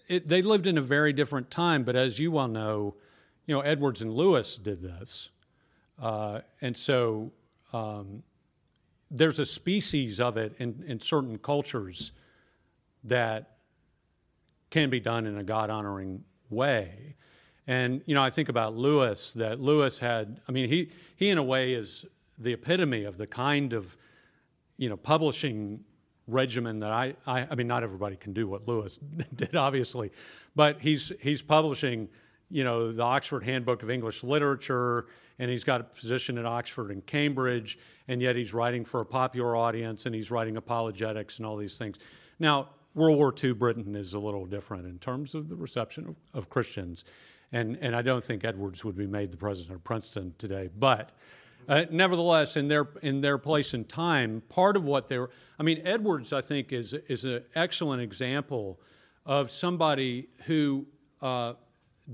[0.09, 2.95] it, they lived in a very different time, but as you well know,
[3.47, 5.31] you know, Edwards and Lewis did this.
[6.01, 7.33] Uh, and so
[7.73, 8.23] um,
[9.13, 12.13] there's a species of it in, in certain cultures
[13.05, 13.59] that
[14.71, 17.17] can be done in a God honoring way.
[17.67, 21.39] And, you know, I think about Lewis, that Lewis had, I mean, he, he in
[21.39, 22.07] a way is
[22.39, 23.97] the epitome of the kind of,
[24.79, 25.85] you know, publishing
[26.27, 28.97] regimen that I, I, I mean, not everybody can do what Lewis
[29.35, 30.11] did, obviously,
[30.57, 32.09] but he's, he's publishing,
[32.51, 35.07] you know, the Oxford Handbook of English Literature,
[35.43, 37.77] and he's got a position at Oxford and Cambridge,
[38.07, 41.77] and yet he's writing for a popular audience, and he's writing apologetics and all these
[41.77, 41.99] things.
[42.39, 46.17] Now, World War II Britain is a little different in terms of the reception of,
[46.33, 47.05] of Christians,
[47.51, 51.11] and, and I don't think Edwards would be made the president of Princeton today, but
[51.69, 55.65] uh, nevertheless, in their in their place and time, part of what they were, I
[55.65, 58.81] mean, Edwards, I think, is is an excellent example
[59.27, 60.87] of somebody who
[61.21, 61.55] uh,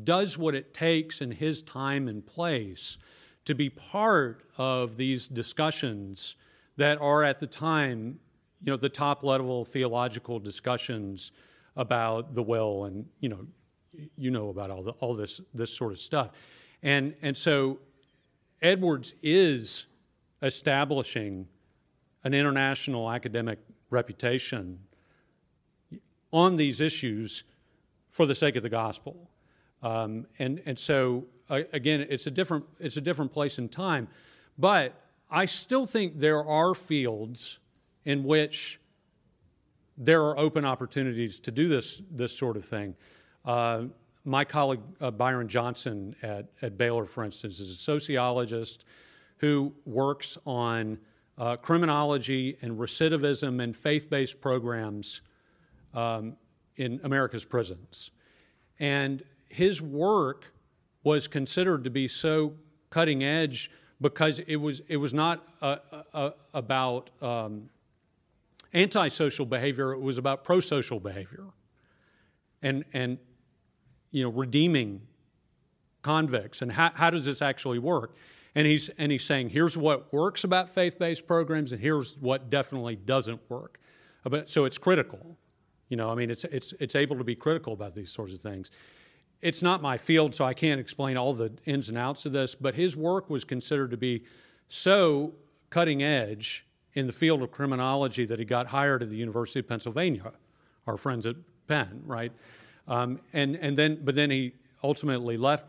[0.05, 2.97] does what it takes in his time and place
[3.49, 6.37] to be part of these discussions
[6.77, 8.21] that are at the time,
[8.63, 11.33] you know, the top level theological discussions
[11.75, 13.47] about the will and you know,
[14.19, 16.33] you know about all the, all this this sort of stuff,
[16.83, 17.79] and and so
[18.61, 19.87] Edwards is
[20.43, 21.49] establishing
[22.25, 24.79] an international academic reputation
[26.35, 27.45] on these issues
[28.11, 29.31] for the sake of the gospel.
[29.83, 34.09] Um, and, and so, again, it's a, different, it's a different place and time.
[34.59, 34.95] But
[35.31, 37.61] I still think there are fields
[38.05, 38.81] in which
[39.97, 42.95] there are open opportunities to do this, this sort of thing.
[43.45, 43.85] Uh,
[44.25, 48.85] my colleague uh, Byron Johnson at, at Baylor, for instance, is a sociologist
[49.39, 50.99] who works on
[51.39, 55.23] uh, criminology and recidivism and faith based programs
[55.95, 56.37] um,
[56.77, 58.11] in America's prisons.
[58.79, 60.53] And his work
[61.09, 62.53] was considered to be so
[62.91, 65.77] cutting edge because it was, it was not uh,
[66.13, 67.71] uh, about um,
[68.75, 71.47] antisocial behavior, it was about prosocial behavior
[72.61, 73.17] and, and
[74.11, 75.01] you know, redeeming
[76.03, 76.61] convicts.
[76.61, 78.15] And how, how does this actually work?
[78.55, 82.51] And he's, and he's saying, here's what works about faith based programs, and here's what
[82.51, 83.81] definitely doesn't work.
[84.25, 85.39] But, so it's critical.
[85.89, 88.41] You know, I mean, it's, it's, it's able to be critical about these sorts of
[88.41, 88.71] things.
[89.41, 92.55] It's not my field, so I can't explain all the ins and outs of this,
[92.55, 94.25] but his work was considered to be
[94.69, 95.35] so
[95.71, 99.69] cutting edge in the field of criminology that he got hired at the University of
[99.69, 100.33] Pennsylvania,
[100.87, 101.37] our friends at
[101.69, 102.33] Penn, right?
[102.89, 105.67] Um, and, and then, but then he ultimately left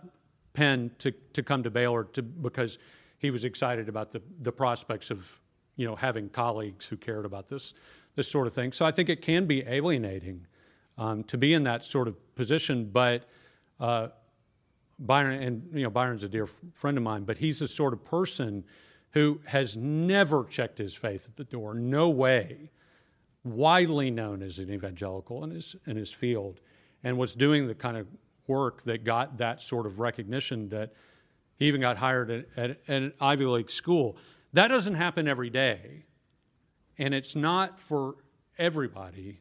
[0.53, 2.79] Penn to, to come to Baylor to, because
[3.19, 5.39] he was excited about the, the prospects of
[5.75, 7.73] you know, having colleagues who cared about this,
[8.15, 8.71] this sort of thing.
[8.71, 10.47] So I think it can be alienating
[10.97, 13.29] um, to be in that sort of position, but
[13.79, 14.09] uh,
[14.99, 18.03] Byron, and you know, Byron's a dear friend of mine, but he's the sort of
[18.03, 18.65] person
[19.11, 22.71] who has never checked his faith at the door, no way,
[23.43, 26.59] widely known as an evangelical in his, in his field,
[27.03, 28.07] and was doing the kind of
[28.45, 30.93] work that got that sort of recognition that
[31.55, 34.17] he even got hired at, at, at an Ivy League school.
[34.53, 36.05] That doesn't happen every day,
[36.97, 38.15] and it's not for
[38.57, 39.39] everybody.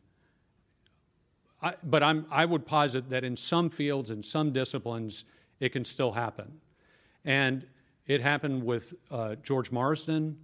[1.60, 5.24] I, but I'm, I would posit that in some fields, in some disciplines,
[5.60, 6.60] it can still happen.
[7.24, 7.66] And
[8.06, 10.38] it happened with uh, George Marsden,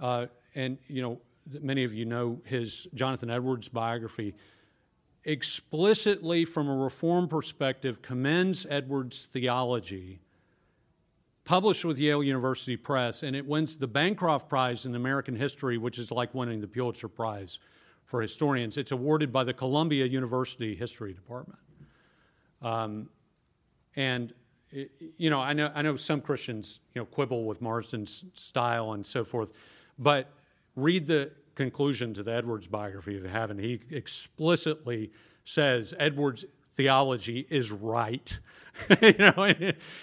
[0.00, 1.20] uh, and you know
[1.60, 4.34] many of you know his Jonathan Edwards biography.
[5.24, 10.20] Explicitly, from a reform perspective, commends Edwards' theology,
[11.44, 15.98] published with Yale University Press, and it wins the Bancroft Prize in American History, which
[15.98, 17.58] is like winning the Pulitzer Prize
[18.12, 18.76] for historians.
[18.76, 21.58] It's awarded by the Columbia University History Department.
[22.60, 23.08] Um,
[23.96, 24.34] and
[25.16, 29.04] you know, I know, I know some Christians, you know, quibble with Marsden's style and
[29.04, 29.52] so forth,
[29.98, 30.30] but
[30.76, 33.58] read the conclusion to the Edwards biography if you haven't.
[33.60, 35.10] He explicitly
[35.44, 36.44] says Edwards'
[36.74, 38.38] theology is right,
[39.00, 39.54] you know,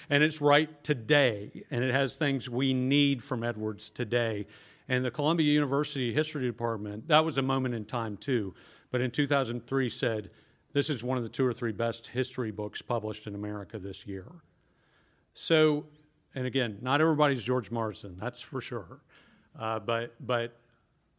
[0.09, 4.47] and it's right today, and it has things we need from Edwards today.
[4.89, 8.55] And the Columbia University History Department, that was a moment in time too,
[8.91, 10.31] but in 2003 said,
[10.73, 14.05] this is one of the two or three best history books published in America this
[14.07, 14.25] year.
[15.33, 15.85] So,
[16.33, 19.01] and again, not everybody's George Marsden, that's for sure.
[19.57, 20.57] Uh, but, but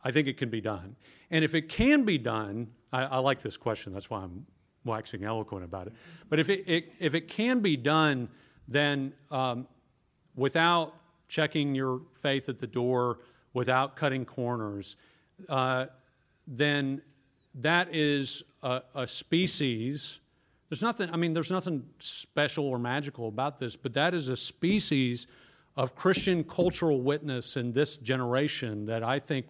[0.02, 0.96] I think it can be done.
[1.30, 4.46] And if it can be done, I, I like this question, that's why I'm
[4.84, 5.92] waxing eloquent about it.
[6.28, 8.28] But if it, it if it can be done,
[8.66, 9.66] then um,
[10.34, 10.94] without
[11.28, 13.18] checking your faith at the door,
[13.52, 14.96] without cutting corners,
[15.48, 15.86] uh,
[16.46, 17.02] then
[17.54, 20.20] that is a, a species
[20.70, 24.36] there's nothing, I mean, there's nothing special or magical about this, but that is a
[24.36, 25.26] species
[25.76, 29.46] of Christian cultural witness in this generation that I think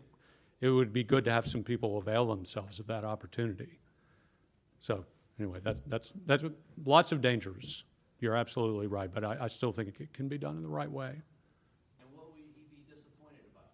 [0.63, 3.81] it would be good to have some people avail themselves of that opportunity.
[4.81, 5.05] So,
[5.39, 6.43] anyway, that, that's, that's
[6.87, 7.85] lots of dangers.
[8.21, 10.91] You're absolutely right, but I, I still think it can be done in the right
[10.91, 11.21] way.
[12.01, 13.69] And what would he be disappointed about?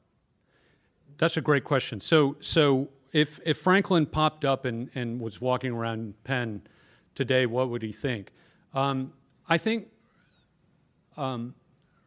[1.19, 2.01] That's a great question.
[2.01, 6.63] So, so if, if Franklin popped up and, and was walking around Penn,
[7.15, 8.31] today, what would he think?
[8.75, 9.13] Um,
[9.49, 9.89] I think
[11.17, 11.55] um,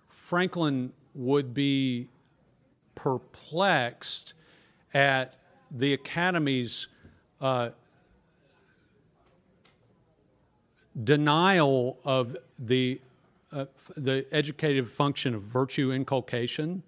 [0.09, 2.07] Franklin would be
[2.95, 4.35] perplexed
[4.93, 5.35] at
[5.71, 6.87] the Academy's
[7.41, 7.69] uh,
[11.03, 12.99] denial of the,
[13.51, 13.65] uh,
[13.97, 16.83] the educative function of virtue inculcation,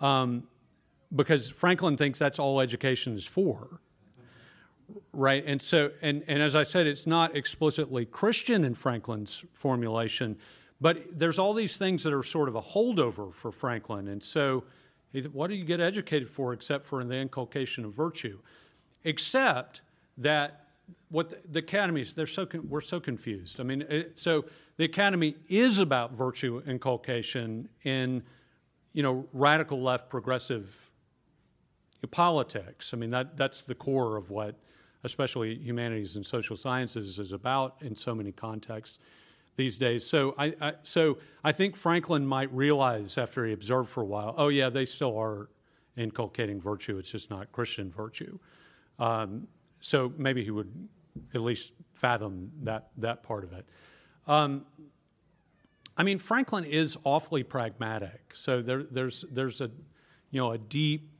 [0.00, 0.44] um,
[1.14, 3.80] because Franklin thinks that's all education is for
[5.12, 5.44] right?
[5.46, 10.38] And so, and, and as I said, it's not explicitly Christian in Franklin's formulation,
[10.80, 14.08] but there's all these things that are sort of a holdover for Franklin.
[14.08, 14.64] And so,
[15.32, 18.38] what do you get educated for except for in the inculcation of virtue?
[19.04, 19.82] Except
[20.18, 20.64] that
[21.10, 23.60] what the, the academies, they're so, we're so confused.
[23.60, 24.46] I mean, it, so
[24.78, 28.22] the academy is about virtue inculcation in,
[28.92, 30.90] you know, radical left progressive
[32.06, 32.92] politics.
[32.94, 34.56] I mean, that, that's the core of what
[35.04, 38.98] especially humanities and social sciences, is about in so many contexts.
[39.56, 40.06] these days.
[40.06, 44.34] So I, I, so I think Franklin might realize after he observed for a while,
[44.38, 45.48] oh yeah, they still are
[45.96, 46.98] inculcating virtue.
[46.98, 48.38] It's just not Christian virtue.
[48.98, 49.48] Um,
[49.80, 50.88] so maybe he would
[51.34, 53.66] at least fathom that that part of it.
[54.26, 54.64] Um,
[55.96, 58.34] I mean, Franklin is awfully pragmatic.
[58.34, 59.70] So there, there's there's a
[60.30, 61.11] you know a deep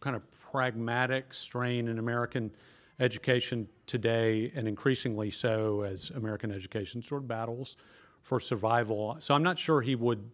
[0.00, 0.22] kind of
[0.52, 2.50] pragmatic strain in American
[2.98, 7.76] education today, and increasingly so as American education sort of battles
[8.22, 9.16] for survival.
[9.18, 10.30] So I'm not sure he would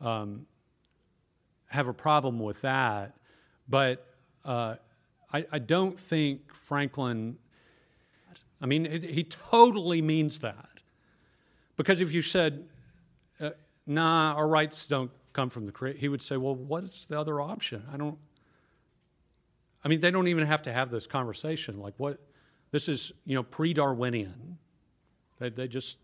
[0.00, 0.46] um,
[1.68, 3.14] have a problem with that,
[3.68, 4.04] but
[4.44, 4.76] uh,
[5.32, 7.36] I, I, don't think Franklin.
[8.60, 10.80] I mean, it, he totally means that.
[11.76, 12.66] Because if you said,
[13.40, 13.50] uh,
[13.86, 17.40] nah, our rights don't come from the creator, he would say, well, what's the other
[17.40, 17.84] option?
[17.92, 18.18] I don't.
[19.84, 21.78] I mean, they don't even have to have this conversation.
[21.78, 22.18] Like, what?
[22.70, 24.58] This is, you know, pre Darwinian.
[25.38, 25.98] They, they just,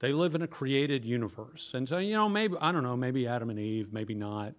[0.00, 1.74] they live in a created universe.
[1.74, 4.54] And so, you know, maybe, I don't know, maybe Adam and Eve, maybe not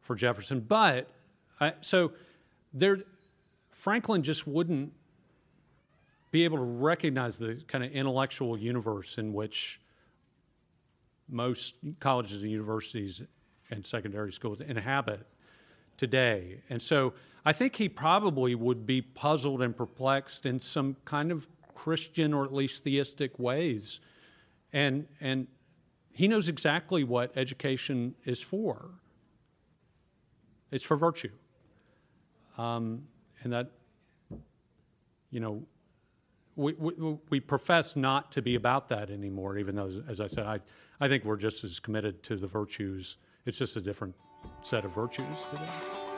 [0.00, 0.60] for Jefferson.
[0.60, 1.10] But,
[1.60, 2.12] I, so
[2.72, 2.98] there,
[3.72, 4.92] Franklin just wouldn't
[6.30, 9.80] be able to recognize the kind of intellectual universe in which
[11.28, 13.22] most colleges and universities
[13.70, 15.26] and secondary schools inhabit
[15.96, 16.60] today.
[16.70, 17.12] And so
[17.44, 22.44] I think he probably would be puzzled and perplexed in some kind of Christian or
[22.44, 24.00] at least theistic ways.
[24.72, 25.48] And, and
[26.12, 28.90] he knows exactly what education is for
[30.72, 31.30] it's for virtue.
[32.58, 33.04] Um,
[33.44, 33.70] and that,
[35.30, 35.62] you know,
[36.56, 40.46] we, we, we, profess not to be about that anymore, even though, as I said,
[40.46, 40.60] I,
[41.00, 43.16] I think we're just as committed to the virtues.
[43.46, 44.14] It's just a different
[44.62, 46.11] set of virtues today.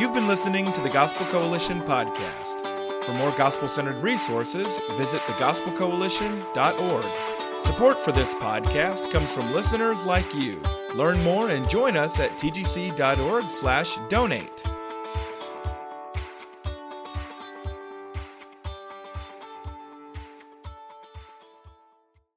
[0.00, 3.04] You've been listening to the Gospel Coalition podcast.
[3.04, 7.60] For more gospel centered resources, visit thegospelcoalition.org.
[7.60, 10.62] Support for this podcast comes from listeners like you.
[10.94, 14.69] Learn more and join us at tgc.org/donate.